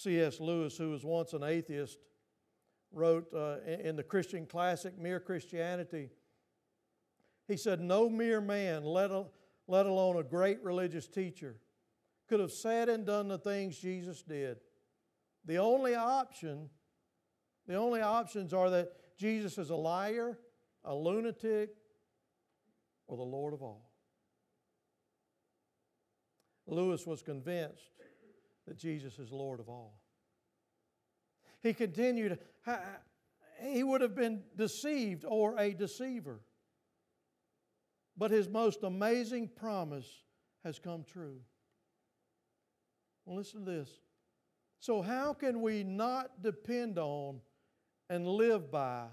C.S. 0.03 0.41
Lewis, 0.41 0.77
who 0.77 0.89
was 0.89 1.05
once 1.05 1.31
an 1.31 1.43
atheist, 1.43 1.97
wrote 2.91 3.33
uh, 3.33 3.57
in 3.65 3.95
the 3.95 4.03
Christian 4.03 4.45
classic 4.45 4.99
Mere 4.99 5.21
Christianity, 5.21 6.09
he 7.47 7.55
said, 7.55 7.79
No 7.79 8.09
mere 8.09 8.41
man, 8.41 8.83
let, 8.83 9.11
let 9.67 9.85
alone 9.85 10.17
a 10.17 10.23
great 10.23 10.63
religious 10.63 11.07
teacher, 11.07 11.57
could 12.27 12.39
have 12.39 12.51
said 12.51 12.89
and 12.89 13.05
done 13.05 13.27
the 13.27 13.37
things 13.37 13.77
Jesus 13.77 14.21
did. 14.21 14.57
The 15.45 15.57
only 15.57 15.95
option, 15.95 16.69
the 17.67 17.75
only 17.75 18.01
options 18.01 18.53
are 18.53 18.69
that 18.69 18.89
Jesus 19.17 19.57
is 19.57 19.69
a 19.69 19.75
liar, 19.75 20.37
a 20.83 20.95
lunatic, 20.95 21.69
or 23.07 23.17
the 23.17 23.23
Lord 23.23 23.53
of 23.53 23.61
all. 23.61 23.89
Lewis 26.65 27.05
was 27.05 27.21
convinced 27.21 27.91
that 28.67 28.77
Jesus 28.77 29.19
is 29.19 29.31
Lord 29.31 29.59
of 29.59 29.67
all. 29.67 29.99
He 31.61 31.73
continued, 31.73 32.39
he 33.61 33.83
would 33.83 34.01
have 34.01 34.15
been 34.15 34.43
deceived 34.55 35.25
or 35.27 35.57
a 35.57 35.73
deceiver. 35.73 36.41
But 38.17 38.31
his 38.31 38.47
most 38.47 38.83
amazing 38.83 39.49
promise 39.55 40.07
has 40.63 40.79
come 40.79 41.03
true. 41.03 41.39
Well, 43.25 43.37
listen 43.37 43.65
to 43.65 43.71
this. 43.71 43.89
So, 44.79 45.01
how 45.01 45.33
can 45.33 45.61
we 45.61 45.83
not 45.83 46.41
depend 46.41 46.99
on 46.99 47.39
and 48.09 48.27
live 48.27 48.69
by 48.69 49.05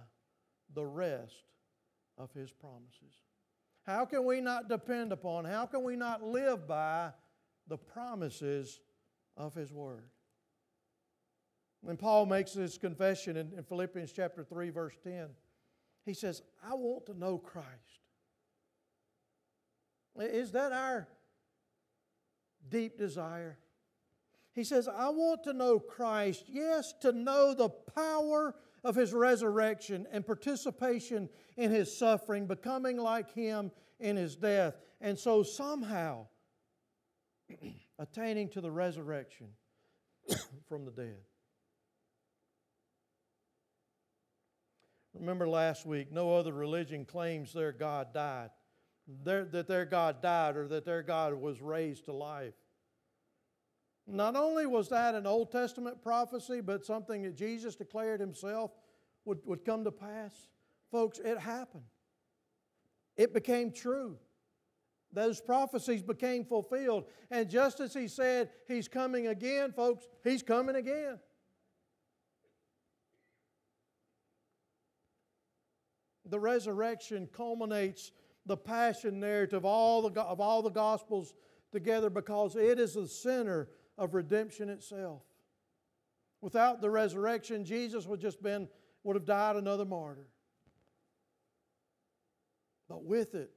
the 0.74 0.84
rest 0.84 1.44
of 2.18 2.32
his 2.32 2.52
promises? 2.52 3.14
How 3.90 4.04
can 4.04 4.24
we 4.24 4.40
not 4.40 4.68
depend 4.68 5.12
upon, 5.12 5.44
how 5.44 5.66
can 5.66 5.82
we 5.82 5.96
not 5.96 6.22
live 6.22 6.68
by 6.68 7.10
the 7.66 7.78
promises 7.78 8.80
of 9.36 9.54
His 9.54 9.72
Word? 9.72 10.04
When 11.80 11.96
Paul 11.96 12.26
makes 12.26 12.52
this 12.52 12.76
confession 12.76 13.36
in, 13.36 13.52
in 13.56 13.64
Philippians 13.64 14.12
chapter 14.12 14.44
3, 14.44 14.70
verse 14.70 14.94
10, 15.02 15.28
he 16.04 16.12
says, 16.12 16.42
I 16.62 16.74
want 16.74 17.06
to 17.06 17.18
know 17.18 17.38
Christ. 17.38 17.66
Is 20.18 20.52
that 20.52 20.72
our 20.72 21.08
deep 22.68 22.98
desire? 22.98 23.58
He 24.52 24.64
says, 24.64 24.88
I 24.88 25.08
want 25.10 25.44
to 25.44 25.52
know 25.52 25.78
Christ, 25.78 26.44
yes, 26.48 26.92
to 27.02 27.12
know 27.12 27.54
the 27.54 27.68
power 27.68 28.54
of 28.82 28.96
his 28.96 29.12
resurrection 29.12 30.06
and 30.10 30.26
participation 30.26 31.28
in 31.56 31.70
his 31.70 31.96
suffering, 31.96 32.46
becoming 32.46 32.96
like 32.96 33.32
him 33.32 33.70
in 34.00 34.16
his 34.16 34.36
death, 34.36 34.74
and 35.00 35.18
so 35.18 35.42
somehow 35.42 36.26
attaining 37.98 38.48
to 38.50 38.60
the 38.60 38.70
resurrection 38.70 39.48
from 40.68 40.84
the 40.84 40.90
dead. 40.90 41.20
Remember 45.14 45.48
last 45.48 45.84
week, 45.84 46.10
no 46.10 46.34
other 46.36 46.52
religion 46.52 47.04
claims 47.04 47.52
their 47.52 47.72
God 47.72 48.14
died, 48.14 48.50
their, 49.24 49.44
that 49.46 49.66
their 49.66 49.84
God 49.84 50.22
died 50.22 50.56
or 50.56 50.68
that 50.68 50.84
their 50.84 51.02
God 51.02 51.34
was 51.34 51.60
raised 51.60 52.06
to 52.06 52.12
life. 52.12 52.54
Not 54.06 54.34
only 54.36 54.66
was 54.66 54.88
that 54.88 55.14
an 55.14 55.26
Old 55.26 55.52
Testament 55.52 56.02
prophecy, 56.02 56.60
but 56.60 56.84
something 56.84 57.22
that 57.22 57.36
Jesus 57.36 57.76
declared 57.76 58.20
himself 58.20 58.72
would, 59.24 59.38
would 59.44 59.64
come 59.64 59.84
to 59.84 59.92
pass. 59.92 60.32
Folks, 60.90 61.18
it 61.18 61.38
happened. 61.38 61.84
It 63.16 63.32
became 63.32 63.70
true. 63.70 64.16
Those 65.12 65.40
prophecies 65.40 66.02
became 66.02 66.44
fulfilled. 66.44 67.04
And 67.30 67.50
just 67.50 67.80
as 67.80 67.92
he 67.94 68.08
said 68.08 68.50
he's 68.66 68.88
coming 68.88 69.26
again, 69.26 69.72
folks, 69.72 70.06
he's 70.24 70.42
coming 70.42 70.76
again. 70.76 71.18
The 76.24 76.38
resurrection 76.38 77.28
culminates 77.32 78.12
the 78.46 78.56
passion 78.56 79.20
narrative 79.20 79.58
of 79.58 79.64
all 79.64 80.08
the, 80.08 80.20
of 80.20 80.40
all 80.40 80.62
the 80.62 80.70
Gospels 80.70 81.34
together 81.72 82.10
because 82.10 82.56
it 82.56 82.78
is 82.78 82.94
the 82.94 83.06
center 83.06 83.68
of 83.98 84.14
redemption 84.14 84.68
itself. 84.68 85.22
Without 86.40 86.80
the 86.80 86.90
resurrection, 86.90 87.64
Jesus 87.64 88.06
would 88.06 88.20
just 88.20 88.42
been 88.42 88.68
would 89.02 89.16
have 89.16 89.24
died 89.24 89.56
another 89.56 89.84
martyr. 89.84 90.26
But 92.88 93.04
with 93.04 93.34
it, 93.34 93.50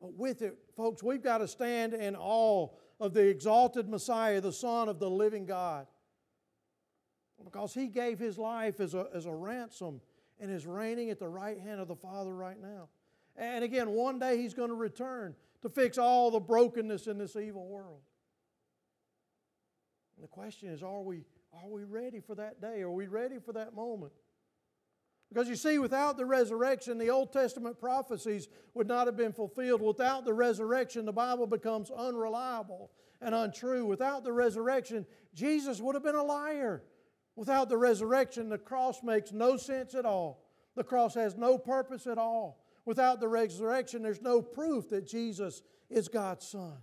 but 0.00 0.14
with 0.14 0.42
it, 0.42 0.58
folks, 0.76 1.02
we've 1.02 1.22
got 1.22 1.38
to 1.38 1.48
stand 1.48 1.94
in 1.94 2.16
awe 2.16 2.68
of 2.98 3.14
the 3.14 3.28
exalted 3.28 3.88
Messiah, 3.88 4.40
the 4.40 4.52
Son 4.52 4.88
of 4.88 4.98
the 4.98 5.10
living 5.10 5.44
God. 5.44 5.86
Because 7.44 7.74
he 7.74 7.88
gave 7.88 8.18
his 8.18 8.38
life 8.38 8.80
as 8.80 8.94
a, 8.94 9.08
as 9.14 9.26
a 9.26 9.34
ransom 9.34 10.00
and 10.40 10.50
is 10.50 10.66
reigning 10.66 11.10
at 11.10 11.18
the 11.18 11.28
right 11.28 11.58
hand 11.58 11.80
of 11.80 11.88
the 11.88 11.96
Father 11.96 12.34
right 12.34 12.60
now. 12.60 12.88
And 13.36 13.64
again, 13.64 13.90
one 13.90 14.18
day 14.18 14.36
he's 14.38 14.54
going 14.54 14.68
to 14.68 14.74
return 14.74 15.34
to 15.62 15.68
fix 15.68 15.98
all 15.98 16.30
the 16.30 16.40
brokenness 16.40 17.06
in 17.06 17.18
this 17.18 17.36
evil 17.36 17.66
world. 17.66 18.00
And 20.16 20.24
the 20.24 20.28
question 20.28 20.68
is 20.68 20.82
are 20.82 21.02
we, 21.02 21.24
are 21.52 21.68
we 21.68 21.84
ready 21.84 22.20
for 22.20 22.34
that 22.34 22.60
day? 22.60 22.82
Are 22.82 22.90
we 22.90 23.06
ready 23.06 23.38
for 23.38 23.52
that 23.54 23.74
moment? 23.74 24.12
Because 25.32 25.48
you 25.48 25.56
see, 25.56 25.78
without 25.78 26.18
the 26.18 26.26
resurrection, 26.26 26.98
the 26.98 27.08
Old 27.08 27.32
Testament 27.32 27.80
prophecies 27.80 28.48
would 28.74 28.86
not 28.86 29.06
have 29.06 29.16
been 29.16 29.32
fulfilled. 29.32 29.80
Without 29.80 30.26
the 30.26 30.34
resurrection, 30.34 31.06
the 31.06 31.12
Bible 31.12 31.46
becomes 31.46 31.90
unreliable 31.90 32.90
and 33.22 33.34
untrue. 33.34 33.86
Without 33.86 34.24
the 34.24 34.32
resurrection, 34.32 35.06
Jesus 35.34 35.80
would 35.80 35.94
have 35.94 36.04
been 36.04 36.16
a 36.16 36.22
liar. 36.22 36.82
Without 37.34 37.70
the 37.70 37.78
resurrection, 37.78 38.50
the 38.50 38.58
cross 38.58 39.02
makes 39.02 39.32
no 39.32 39.56
sense 39.56 39.94
at 39.94 40.04
all. 40.04 40.44
The 40.74 40.84
cross 40.84 41.14
has 41.14 41.34
no 41.34 41.56
purpose 41.56 42.06
at 42.06 42.18
all. 42.18 42.62
Without 42.84 43.20
the 43.20 43.28
resurrection, 43.28 44.02
there's 44.02 44.22
no 44.22 44.42
proof 44.42 44.88
that 44.90 45.06
Jesus 45.06 45.62
is 45.88 46.08
God's 46.08 46.46
Son. 46.46 46.76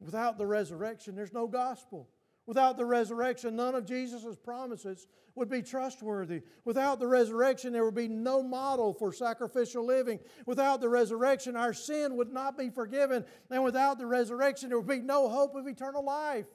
Without 0.00 0.38
the 0.38 0.46
resurrection, 0.46 1.14
there's 1.14 1.32
no 1.32 1.46
gospel. 1.46 2.08
Without 2.46 2.76
the 2.76 2.84
resurrection, 2.84 3.56
none 3.56 3.74
of 3.74 3.86
Jesus' 3.86 4.36
promises 4.36 5.06
would 5.34 5.48
be 5.48 5.62
trustworthy. 5.62 6.42
Without 6.64 7.00
the 7.00 7.06
resurrection, 7.06 7.72
there 7.72 7.84
would 7.84 7.94
be 7.94 8.08
no 8.08 8.42
model 8.42 8.92
for 8.92 9.12
sacrificial 9.12 9.84
living. 9.84 10.20
Without 10.44 10.80
the 10.80 10.88
resurrection, 10.88 11.56
our 11.56 11.72
sin 11.72 12.16
would 12.16 12.32
not 12.32 12.58
be 12.58 12.68
forgiven. 12.68 13.24
And 13.50 13.64
without 13.64 13.98
the 13.98 14.06
resurrection, 14.06 14.68
there 14.68 14.78
would 14.78 14.86
be 14.86 15.00
no 15.00 15.28
hope 15.28 15.54
of 15.54 15.66
eternal 15.66 16.04
life. 16.04 16.46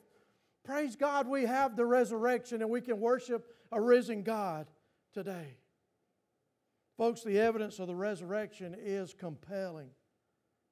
Praise 0.63 0.95
God, 0.95 1.27
we 1.27 1.45
have 1.45 1.75
the 1.75 1.85
resurrection 1.85 2.62
and 2.62 2.69
we 2.69 2.81
can 2.81 2.99
worship 2.99 3.47
a 3.71 3.81
risen 3.81 4.21
God 4.21 4.67
today. 5.13 5.57
Folks, 6.99 7.23
the 7.23 7.39
evidence 7.39 7.79
of 7.79 7.88
the 7.88 7.95
resurrection 7.95 8.75
is 8.77 9.15
compelling. 9.17 9.88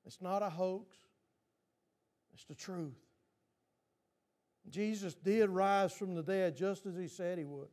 It's 0.05 0.21
not 0.21 0.43
a 0.43 0.49
hoax, 0.49 0.93
it's 2.33 2.43
the 2.43 2.53
truth. 2.53 2.99
Jesus 4.69 5.13
did 5.13 5.49
rise 5.49 5.93
from 5.93 6.15
the 6.15 6.21
dead 6.21 6.57
just 6.57 6.85
as 6.85 6.97
he 6.97 7.07
said 7.07 7.37
he 7.37 7.45
would. 7.45 7.69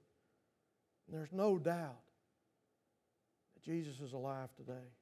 And 1.09 1.19
there's 1.19 1.33
no 1.33 1.59
doubt 1.59 1.99
that 3.55 3.65
Jesus 3.65 4.01
is 4.01 4.13
alive 4.13 4.55
today. 4.55 4.93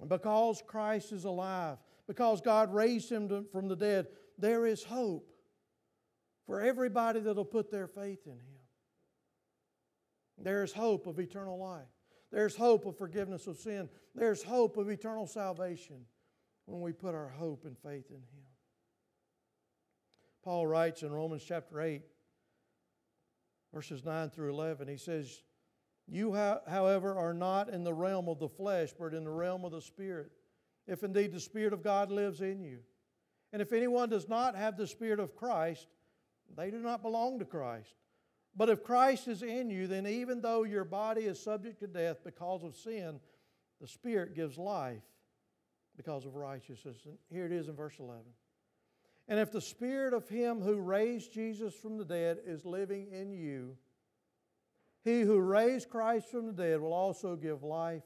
And 0.00 0.08
because 0.08 0.62
Christ 0.66 1.12
is 1.12 1.26
alive, 1.26 1.76
because 2.08 2.40
God 2.40 2.72
raised 2.72 3.12
him 3.12 3.28
to, 3.28 3.44
from 3.52 3.68
the 3.68 3.76
dead, 3.76 4.06
there 4.38 4.64
is 4.64 4.82
hope 4.82 5.30
for 6.46 6.62
everybody 6.62 7.20
that'll 7.20 7.44
put 7.44 7.70
their 7.70 7.86
faith 7.86 8.20
in 8.24 8.32
him. 8.32 8.61
There 10.38 10.62
is 10.62 10.72
hope 10.72 11.06
of 11.06 11.18
eternal 11.18 11.58
life. 11.58 11.88
There's 12.30 12.56
hope 12.56 12.86
of 12.86 12.96
forgiveness 12.96 13.46
of 13.46 13.58
sin. 13.58 13.88
There's 14.14 14.42
hope 14.42 14.76
of 14.76 14.88
eternal 14.88 15.26
salvation 15.26 16.06
when 16.66 16.80
we 16.80 16.92
put 16.92 17.14
our 17.14 17.28
hope 17.28 17.64
and 17.64 17.76
faith 17.78 18.10
in 18.10 18.16
him. 18.16 18.44
Paul 20.42 20.66
writes 20.66 21.02
in 21.02 21.12
Romans 21.12 21.44
chapter 21.46 21.80
8, 21.80 22.02
verses 23.72 24.04
9 24.04 24.30
through 24.30 24.50
11, 24.50 24.88
he 24.88 24.96
says, 24.96 25.42
You, 26.08 26.32
however, 26.32 27.16
are 27.16 27.34
not 27.34 27.68
in 27.68 27.84
the 27.84 27.94
realm 27.94 28.28
of 28.28 28.38
the 28.38 28.48
flesh, 28.48 28.90
but 28.98 29.14
in 29.14 29.24
the 29.24 29.30
realm 29.30 29.64
of 29.64 29.72
the 29.72 29.80
Spirit, 29.80 30.32
if 30.86 31.04
indeed 31.04 31.32
the 31.32 31.40
Spirit 31.40 31.72
of 31.72 31.84
God 31.84 32.10
lives 32.10 32.40
in 32.40 32.62
you. 32.62 32.78
And 33.52 33.62
if 33.62 33.72
anyone 33.72 34.08
does 34.08 34.28
not 34.28 34.56
have 34.56 34.76
the 34.76 34.86
Spirit 34.86 35.20
of 35.20 35.36
Christ, 35.36 35.86
they 36.56 36.70
do 36.70 36.78
not 36.78 37.02
belong 37.02 37.38
to 37.38 37.44
Christ. 37.44 37.94
But 38.54 38.68
if 38.68 38.82
Christ 38.82 39.28
is 39.28 39.42
in 39.42 39.70
you, 39.70 39.86
then 39.86 40.06
even 40.06 40.40
though 40.40 40.64
your 40.64 40.84
body 40.84 41.22
is 41.22 41.42
subject 41.42 41.80
to 41.80 41.86
death 41.86 42.18
because 42.24 42.62
of 42.62 42.76
sin, 42.76 43.18
the 43.80 43.88
Spirit 43.88 44.34
gives 44.34 44.58
life 44.58 45.02
because 45.96 46.26
of 46.26 46.34
righteousness. 46.34 46.98
And 47.06 47.16
here 47.30 47.46
it 47.46 47.52
is 47.52 47.68
in 47.68 47.76
verse 47.76 47.94
11. 47.98 48.22
And 49.28 49.38
if 49.38 49.52
the 49.52 49.60
spirit 49.60 50.14
of 50.14 50.28
him 50.28 50.60
who 50.60 50.80
raised 50.80 51.32
Jesus 51.32 51.74
from 51.74 51.96
the 51.96 52.04
dead 52.04 52.38
is 52.44 52.64
living 52.64 53.08
in 53.12 53.32
you, 53.32 53.76
he 55.04 55.22
who 55.22 55.38
raised 55.38 55.88
Christ 55.88 56.30
from 56.30 56.46
the 56.46 56.52
dead 56.52 56.80
will 56.80 56.92
also 56.92 57.36
give 57.36 57.62
life 57.62 58.02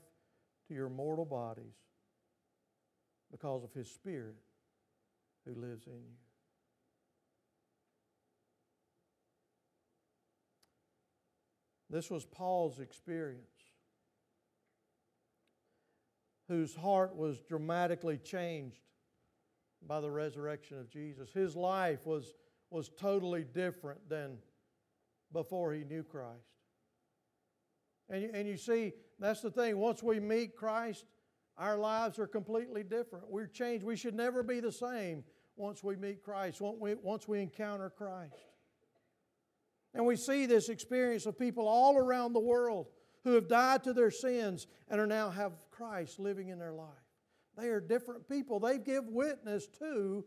to 0.68 0.74
your 0.74 0.88
mortal 0.88 1.24
bodies 1.24 1.74
because 3.30 3.64
of 3.64 3.72
his 3.72 3.90
spirit 3.90 4.36
who 5.44 5.54
lives 5.54 5.86
in 5.86 5.94
you. 5.94 6.25
This 11.88 12.10
was 12.10 12.24
Paul's 12.24 12.80
experience, 12.80 13.46
whose 16.48 16.74
heart 16.74 17.16
was 17.16 17.40
dramatically 17.42 18.18
changed 18.18 18.80
by 19.86 20.00
the 20.00 20.10
resurrection 20.10 20.78
of 20.78 20.90
Jesus. 20.90 21.30
His 21.32 21.54
life 21.54 22.06
was, 22.06 22.34
was 22.70 22.90
totally 22.98 23.44
different 23.44 24.08
than 24.08 24.38
before 25.32 25.72
he 25.72 25.84
knew 25.84 26.02
Christ. 26.02 26.56
And, 28.08 28.24
and 28.34 28.48
you 28.48 28.56
see, 28.56 28.92
that's 29.18 29.40
the 29.40 29.50
thing. 29.50 29.78
Once 29.78 30.02
we 30.02 30.20
meet 30.20 30.56
Christ, 30.56 31.04
our 31.58 31.76
lives 31.76 32.18
are 32.18 32.26
completely 32.26 32.82
different. 32.82 33.30
We're 33.30 33.46
changed. 33.46 33.84
We 33.84 33.96
should 33.96 34.14
never 34.14 34.42
be 34.42 34.60
the 34.60 34.72
same 34.72 35.24
once 35.56 35.82
we 35.82 35.96
meet 35.96 36.22
Christ, 36.22 36.60
once 36.60 36.76
we, 36.80 36.94
once 36.94 37.26
we 37.26 37.40
encounter 37.40 37.90
Christ. 37.90 38.34
And 39.96 40.04
we 40.04 40.16
see 40.16 40.44
this 40.44 40.68
experience 40.68 41.24
of 41.24 41.38
people 41.38 41.66
all 41.66 41.96
around 41.96 42.34
the 42.34 42.40
world 42.40 42.88
who 43.24 43.32
have 43.32 43.48
died 43.48 43.82
to 43.84 43.94
their 43.94 44.10
sins 44.10 44.66
and 44.90 45.00
are 45.00 45.06
now 45.06 45.30
have 45.30 45.52
Christ 45.70 46.20
living 46.20 46.48
in 46.48 46.58
their 46.58 46.74
life. 46.74 46.86
They 47.56 47.68
are 47.68 47.80
different 47.80 48.28
people. 48.28 48.60
They 48.60 48.76
give 48.76 49.06
witness 49.06 49.66
to 49.78 50.22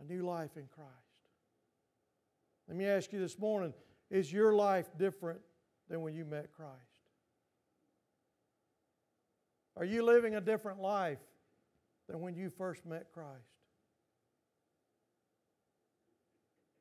a 0.00 0.04
new 0.04 0.22
life 0.22 0.56
in 0.56 0.68
Christ. 0.68 0.88
Let 2.68 2.76
me 2.76 2.86
ask 2.86 3.12
you 3.12 3.18
this 3.18 3.40
morning 3.40 3.74
is 4.08 4.32
your 4.32 4.54
life 4.54 4.86
different 4.96 5.40
than 5.90 6.00
when 6.00 6.14
you 6.14 6.24
met 6.24 6.52
Christ? 6.52 6.70
Are 9.76 9.84
you 9.84 10.04
living 10.04 10.36
a 10.36 10.40
different 10.40 10.80
life 10.80 11.18
than 12.08 12.20
when 12.20 12.36
you 12.36 12.50
first 12.50 12.86
met 12.86 13.08
Christ? 13.12 13.53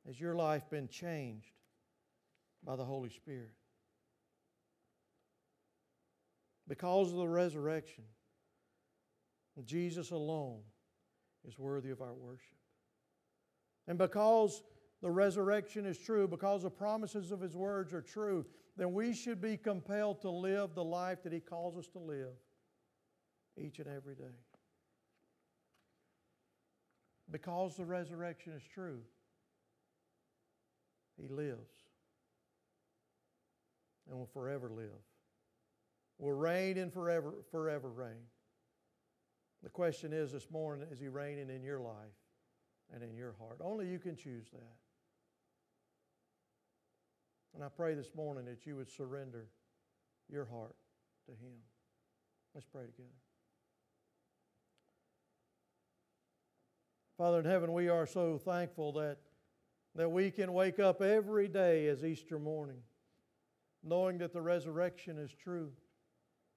Has 0.07 0.19
your 0.19 0.35
life 0.35 0.69
been 0.69 0.87
changed 0.87 1.51
by 2.63 2.75
the 2.75 2.83
Holy 2.83 3.09
Spirit? 3.09 3.53
Because 6.67 7.11
of 7.11 7.17
the 7.17 7.27
resurrection, 7.27 8.03
Jesus 9.65 10.11
alone 10.11 10.61
is 11.47 11.59
worthy 11.59 11.89
of 11.89 12.01
our 12.01 12.13
worship. 12.13 12.57
And 13.87 13.97
because 13.97 14.63
the 15.01 15.11
resurrection 15.11 15.85
is 15.85 15.97
true, 15.97 16.27
because 16.27 16.63
the 16.63 16.69
promises 16.69 17.31
of 17.31 17.41
His 17.41 17.55
words 17.55 17.93
are 17.93 18.01
true, 18.01 18.45
then 18.77 18.93
we 18.93 19.13
should 19.13 19.41
be 19.41 19.57
compelled 19.57 20.21
to 20.21 20.29
live 20.29 20.73
the 20.73 20.83
life 20.83 21.21
that 21.23 21.33
He 21.33 21.39
calls 21.39 21.77
us 21.77 21.87
to 21.87 21.99
live 21.99 22.33
each 23.57 23.79
and 23.79 23.87
every 23.87 24.15
day. 24.15 24.39
Because 27.29 27.75
the 27.75 27.85
resurrection 27.85 28.53
is 28.53 28.63
true, 28.73 28.99
He 31.23 31.33
lives 31.33 31.71
and 34.09 34.19
will 34.19 34.25
forever 34.33 34.69
live, 34.69 34.89
will 36.17 36.33
reign 36.33 36.77
and 36.77 36.91
forever, 36.91 37.35
forever 37.49 37.89
reign. 37.89 38.27
The 39.63 39.69
question 39.69 40.11
is 40.11 40.33
this 40.33 40.51
morning 40.51 40.85
is 40.91 40.99
He 40.99 41.07
reigning 41.07 41.49
in 41.49 41.63
your 41.63 41.79
life 41.79 41.95
and 42.93 43.01
in 43.01 43.15
your 43.15 43.35
heart? 43.39 43.59
Only 43.61 43.87
you 43.87 43.99
can 43.99 44.17
choose 44.17 44.49
that. 44.51 44.75
And 47.55 47.63
I 47.63 47.69
pray 47.69 47.93
this 47.93 48.09
morning 48.13 48.43
that 48.45 48.65
you 48.65 48.75
would 48.75 48.89
surrender 48.89 49.47
your 50.29 50.45
heart 50.45 50.75
to 51.27 51.31
Him. 51.31 51.55
Let's 52.53 52.65
pray 52.65 52.81
together. 52.81 53.07
Father 57.17 57.39
in 57.39 57.45
heaven, 57.45 57.71
we 57.71 57.87
are 57.87 58.05
so 58.05 58.37
thankful 58.37 58.91
that, 58.93 59.19
that 59.95 60.09
we 60.09 60.31
can 60.31 60.53
wake 60.53 60.79
up 60.79 61.01
every 61.01 61.47
day 61.47 61.87
as 61.87 62.03
Easter 62.03 62.39
morning, 62.39 62.81
knowing 63.83 64.17
that 64.17 64.33
the 64.33 64.41
resurrection 64.41 65.17
is 65.17 65.31
true, 65.31 65.71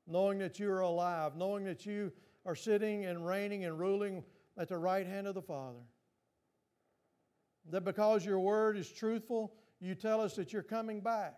knowing 0.06 0.38
that 0.38 0.58
you 0.58 0.70
are 0.70 0.80
alive, 0.80 1.36
knowing 1.36 1.64
that 1.64 1.84
you 1.84 2.12
are 2.46 2.54
sitting 2.54 3.04
and 3.04 3.26
reigning 3.26 3.64
and 3.64 3.78
ruling 3.78 4.22
at 4.56 4.68
the 4.68 4.78
right 4.78 5.06
hand 5.06 5.26
of 5.26 5.34
the 5.34 5.42
Father. 5.42 5.80
That 7.70 7.84
because 7.84 8.24
your 8.24 8.38
word 8.38 8.76
is 8.76 8.90
truthful, 8.90 9.52
you 9.80 9.94
tell 9.94 10.20
us 10.20 10.34
that 10.36 10.52
you're 10.52 10.62
coming 10.62 11.00
back. 11.00 11.34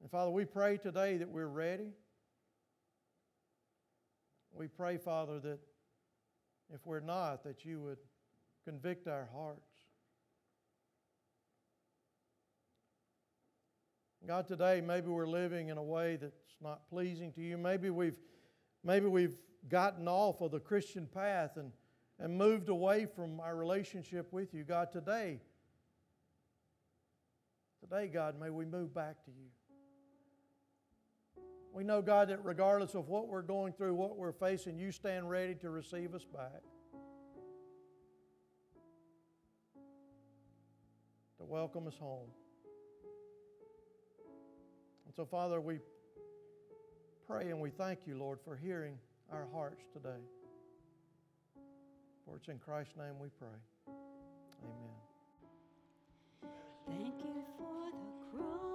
And 0.00 0.10
Father, 0.10 0.30
we 0.30 0.44
pray 0.44 0.78
today 0.78 1.16
that 1.16 1.28
we're 1.28 1.48
ready. 1.48 1.92
We 4.52 4.68
pray, 4.68 4.96
Father, 4.96 5.40
that 5.40 5.58
if 6.72 6.86
we're 6.86 7.00
not, 7.00 7.42
that 7.44 7.64
you 7.64 7.80
would 7.80 7.98
convict 8.64 9.08
our 9.08 9.28
hearts. 9.34 9.73
God, 14.26 14.48
today 14.48 14.80
maybe 14.80 15.08
we're 15.08 15.26
living 15.26 15.68
in 15.68 15.76
a 15.76 15.82
way 15.82 16.16
that's 16.16 16.56
not 16.62 16.88
pleasing 16.88 17.30
to 17.32 17.42
you. 17.42 17.58
Maybe 17.58 17.90
we've, 17.90 18.18
maybe 18.82 19.06
we've 19.06 19.36
gotten 19.68 20.08
off 20.08 20.40
of 20.40 20.50
the 20.50 20.60
Christian 20.60 21.06
path 21.06 21.58
and, 21.58 21.70
and 22.18 22.38
moved 22.38 22.70
away 22.70 23.04
from 23.04 23.38
our 23.38 23.54
relationship 23.54 24.32
with 24.32 24.54
you. 24.54 24.64
God, 24.64 24.90
today, 24.90 25.42
today, 27.80 28.08
God, 28.08 28.40
may 28.40 28.48
we 28.48 28.64
move 28.64 28.94
back 28.94 29.22
to 29.26 29.30
you. 29.30 29.50
We 31.74 31.84
know, 31.84 32.00
God, 32.00 32.28
that 32.28 32.42
regardless 32.44 32.94
of 32.94 33.08
what 33.08 33.28
we're 33.28 33.42
going 33.42 33.74
through, 33.74 33.94
what 33.94 34.16
we're 34.16 34.32
facing, 34.32 34.78
you 34.78 34.90
stand 34.90 35.28
ready 35.28 35.54
to 35.56 35.68
receive 35.68 36.14
us 36.14 36.24
back. 36.24 36.62
To 41.38 41.44
welcome 41.44 41.86
us 41.86 41.98
home. 41.98 42.28
And 45.16 45.24
so, 45.24 45.30
Father, 45.30 45.60
we 45.60 45.78
pray 47.28 47.50
and 47.50 47.60
we 47.60 47.70
thank 47.70 48.00
you, 48.04 48.18
Lord, 48.18 48.40
for 48.44 48.56
hearing 48.56 48.98
our 49.30 49.46
hearts 49.52 49.84
today. 49.92 50.18
For 52.26 52.36
it's 52.36 52.48
in 52.48 52.58
Christ's 52.58 52.96
name 52.96 53.14
we 53.20 53.28
pray. 53.38 53.94
Amen. 54.64 56.50
Thank 56.88 57.14
you 57.24 57.44
for 57.56 57.90
the 57.92 58.42
cross, 58.42 58.73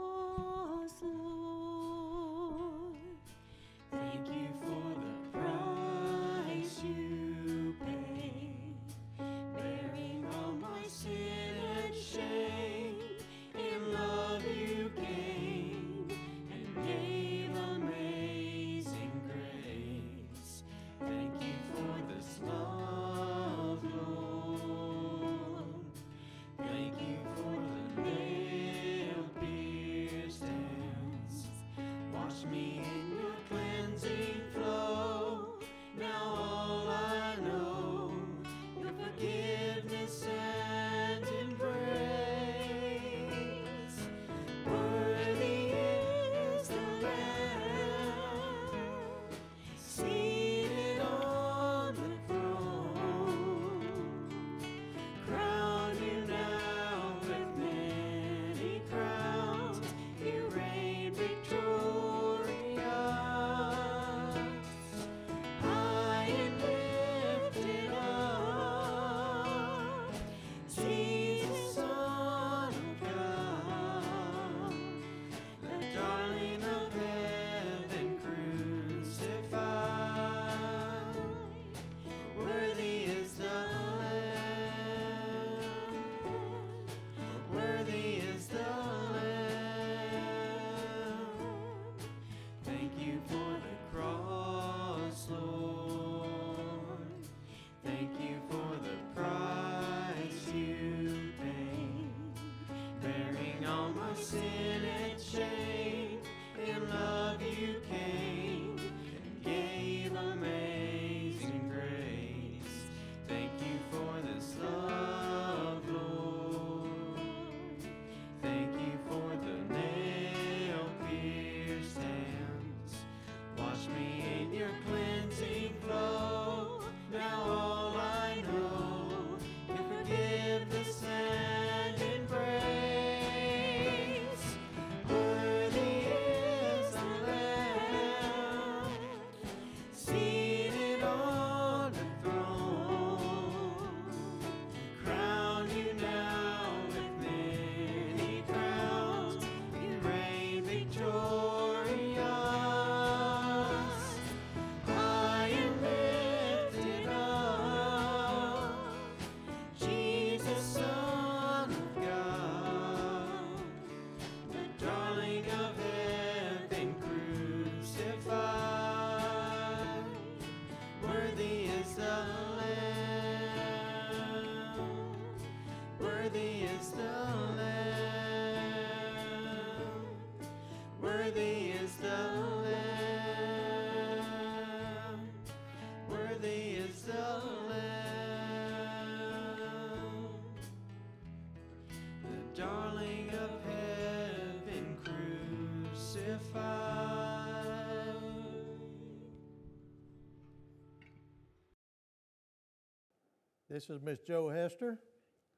this 203.79 203.89
is 203.89 204.01
Miss 204.01 204.19
Joe 204.27 204.49
Hester, 204.49 204.99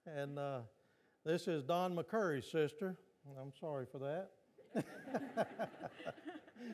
and 0.05 0.38
uh, 0.38 0.59
this 1.26 1.47
is 1.47 1.63
Don 1.63 1.95
McCurry's 1.95 2.45
sister. 2.45 2.95
I'm 3.41 3.51
sorry 3.59 3.88
for 3.91 3.97
that. 3.97 4.86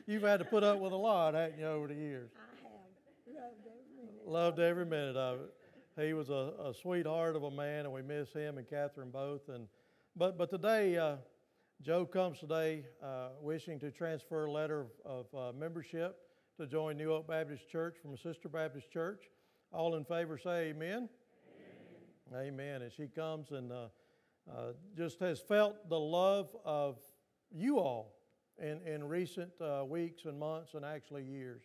You've 0.06 0.24
had 0.24 0.40
to 0.40 0.44
put 0.44 0.62
up 0.62 0.78
with 0.78 0.92
a 0.92 0.96
lot, 0.96 1.32
haven't 1.32 1.58
you, 1.58 1.64
over 1.64 1.88
the 1.88 1.94
years? 1.94 2.32
I 2.36 3.34
have 3.34 3.46
loved 3.48 3.64
every 3.66 3.96
minute. 3.96 4.28
Loved 4.28 4.58
every 4.60 4.84
minute 4.84 5.16
of 5.16 5.40
it. 5.40 6.06
He 6.06 6.12
was 6.12 6.28
a, 6.28 6.52
a 6.66 6.74
sweetheart 6.82 7.34
of 7.34 7.44
a 7.44 7.50
man, 7.50 7.86
and 7.86 7.94
we 7.94 8.02
miss 8.02 8.30
him 8.30 8.58
and 8.58 8.68
Catherine 8.68 9.10
both. 9.10 9.48
And 9.48 9.68
but 10.14 10.36
but 10.36 10.50
today, 10.50 10.98
uh, 10.98 11.16
Joe 11.80 12.04
comes 12.04 12.40
today 12.40 12.84
uh, 13.02 13.28
wishing 13.40 13.80
to 13.80 13.90
transfer 13.90 14.44
a 14.44 14.52
letter 14.52 14.82
of, 15.06 15.26
of 15.32 15.34
uh, 15.34 15.58
membership 15.58 16.18
to 16.58 16.66
join 16.66 16.98
New 16.98 17.08
Hope 17.08 17.26
Baptist 17.26 17.70
Church 17.70 17.96
from 18.02 18.12
a 18.12 18.18
sister 18.18 18.50
Baptist 18.50 18.90
church. 18.92 19.22
All 19.72 19.96
in 19.96 20.04
favor, 20.04 20.36
say 20.36 20.68
Amen. 20.68 21.08
Amen. 22.34 22.82
And 22.82 22.92
she 22.92 23.06
comes 23.06 23.50
and 23.50 23.72
uh, 23.72 23.86
uh, 24.50 24.72
just 24.96 25.20
has 25.20 25.40
felt 25.40 25.88
the 25.88 25.98
love 25.98 26.54
of 26.64 26.98
you 27.50 27.78
all 27.78 28.14
in 28.58 28.80
in 28.86 29.04
recent 29.04 29.50
uh, 29.60 29.84
weeks 29.84 30.24
and 30.24 30.38
months 30.38 30.74
and 30.74 30.84
actually 30.84 31.24
years. 31.24 31.62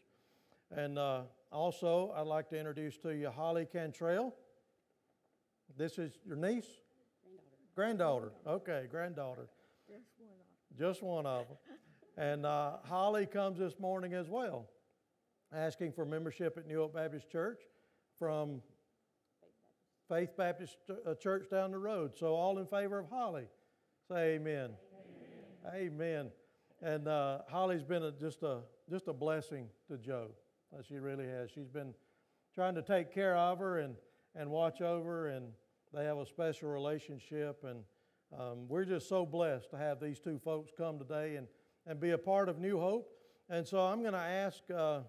And 0.71 0.97
uh, 0.97 1.21
also, 1.51 2.13
I'd 2.15 2.27
like 2.27 2.49
to 2.49 2.57
introduce 2.57 2.97
to 2.99 3.09
you 3.09 3.29
Holly 3.29 3.67
Cantrell. 3.71 4.33
This 5.77 5.97
is 5.97 6.13
your 6.25 6.35
niece? 6.35 6.67
Granddaughter. 7.75 8.31
Okay, 8.47 8.85
granddaughter. 8.89 9.47
Just 9.87 10.05
one 10.19 10.29
of 10.29 10.37
them. 10.37 10.87
Just 10.87 11.03
one 11.03 11.25
of 11.25 11.47
them. 11.47 11.57
And 12.15 12.45
uh, 12.45 12.77
Holly 12.85 13.25
comes 13.25 13.57
this 13.57 13.79
morning 13.79 14.13
as 14.13 14.29
well, 14.29 14.69
asking 15.51 15.93
for 15.93 16.05
membership 16.05 16.57
at 16.57 16.67
New 16.67 16.77
Hope 16.77 16.93
Baptist 16.93 17.29
Church 17.31 17.61
from 18.17 18.61
Faith 20.09 20.35
Baptist 20.37 20.77
uh, 20.89 21.15
Church 21.15 21.49
down 21.49 21.71
the 21.71 21.77
road. 21.77 22.11
So, 22.17 22.35
all 22.35 22.59
in 22.59 22.67
favor 22.67 22.99
of 22.99 23.09
Holly, 23.09 23.47
say 24.09 24.35
amen. 24.35 24.71
Amen. 25.73 25.91
amen. 25.93 26.31
And 26.81 27.07
uh, 27.07 27.39
Holly's 27.49 27.83
been 27.83 28.03
a, 28.03 28.11
just 28.11 28.43
a 28.43 28.59
just 28.89 29.07
a 29.07 29.13
blessing 29.13 29.67
to 29.87 29.97
Joe. 29.97 30.27
Uh, 30.73 30.81
She 30.81 30.95
really 30.95 31.27
has. 31.27 31.49
She's 31.51 31.69
been 31.69 31.93
trying 32.53 32.75
to 32.75 32.81
take 32.81 33.13
care 33.13 33.35
of 33.35 33.59
her 33.59 33.79
and, 33.79 33.95
and 34.35 34.49
watch 34.49 34.81
over, 34.81 35.27
and 35.27 35.47
they 35.93 36.03
have 36.05 36.17
a 36.17 36.25
special 36.25 36.69
relationship. 36.69 37.63
And 37.63 37.83
um, 38.37 38.67
we're 38.67 38.85
just 38.85 39.07
so 39.07 39.25
blessed 39.25 39.69
to 39.71 39.77
have 39.77 39.99
these 39.99 40.19
two 40.19 40.39
folks 40.39 40.71
come 40.77 40.99
today 40.99 41.37
and, 41.37 41.47
and 41.87 41.99
be 41.99 42.11
a 42.11 42.17
part 42.17 42.49
of 42.49 42.59
New 42.59 42.79
Hope. 42.79 43.09
And 43.49 43.67
so 43.67 43.79
I'm 43.79 44.01
going 44.01 44.13
to 44.13 44.19
ask 44.19 44.61
uh, 44.75 45.01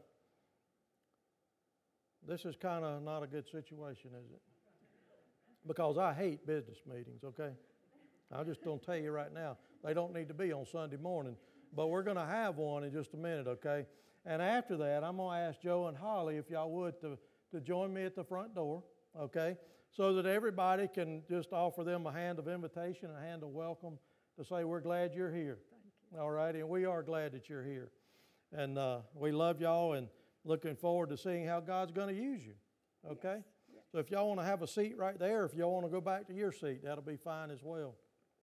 this 2.26 2.44
is 2.44 2.56
kind 2.56 2.84
of 2.84 3.02
not 3.02 3.22
a 3.22 3.26
good 3.26 3.48
situation, 3.48 4.10
is 4.10 4.30
it? 4.30 4.40
Because 5.66 5.98
I 5.98 6.12
hate 6.12 6.46
business 6.46 6.78
meetings, 6.86 7.24
okay? 7.24 7.50
I'm 8.32 8.44
just 8.46 8.62
to 8.64 8.80
tell 8.84 8.96
you 8.96 9.10
right 9.10 9.32
now, 9.32 9.56
they 9.82 9.94
don't 9.94 10.12
need 10.12 10.28
to 10.28 10.34
be 10.34 10.52
on 10.52 10.66
Sunday 10.66 10.96
morning. 10.96 11.36
But 11.74 11.88
we're 11.88 12.02
going 12.02 12.16
to 12.16 12.26
have 12.26 12.56
one 12.56 12.84
in 12.84 12.92
just 12.92 13.14
a 13.14 13.16
minute, 13.16 13.46
okay? 13.46 13.86
And 14.26 14.40
after 14.40 14.76
that, 14.78 15.04
I'm 15.04 15.16
going 15.16 15.38
to 15.38 15.44
ask 15.48 15.60
Joe 15.60 15.86
and 15.88 15.96
Holly 15.96 16.36
if 16.36 16.50
y'all 16.50 16.70
would 16.70 17.00
to, 17.00 17.18
to 17.52 17.60
join 17.60 17.92
me 17.92 18.04
at 18.04 18.14
the 18.14 18.24
front 18.24 18.54
door, 18.54 18.82
okay? 19.18 19.56
So 19.90 20.14
that 20.14 20.26
everybody 20.26 20.88
can 20.88 21.22
just 21.28 21.52
offer 21.52 21.84
them 21.84 22.06
a 22.06 22.12
hand 22.12 22.38
of 22.38 22.48
invitation, 22.48 23.10
a 23.16 23.20
hand 23.20 23.42
of 23.42 23.50
welcome 23.50 23.98
to 24.38 24.44
say, 24.44 24.64
We're 24.64 24.80
glad 24.80 25.14
you're 25.14 25.32
here. 25.32 25.58
All 26.18 26.30
right, 26.30 26.54
and 26.54 26.68
we 26.68 26.84
are 26.84 27.02
glad 27.02 27.32
that 27.32 27.48
you're 27.48 27.64
here. 27.64 27.90
And 28.52 28.78
uh, 28.78 29.00
we 29.14 29.32
love 29.32 29.60
y'all 29.60 29.94
and 29.94 30.08
looking 30.44 30.76
forward 30.76 31.10
to 31.10 31.16
seeing 31.16 31.46
how 31.46 31.60
God's 31.60 31.92
going 31.92 32.14
to 32.14 32.20
use 32.20 32.44
you, 32.44 32.54
okay? 33.10 33.38
So 33.94 34.00
if 34.00 34.10
y'all 34.10 34.26
want 34.26 34.40
to 34.40 34.44
have 34.44 34.60
a 34.60 34.66
seat 34.66 34.98
right 34.98 35.16
there, 35.16 35.44
if 35.44 35.54
y'all 35.54 35.72
want 35.72 35.86
to 35.86 35.88
go 35.88 36.00
back 36.00 36.26
to 36.26 36.34
your 36.34 36.50
seat, 36.50 36.82
that'll 36.82 37.04
be 37.04 37.16
fine 37.16 37.52
as 37.52 37.62
well. 37.62 37.94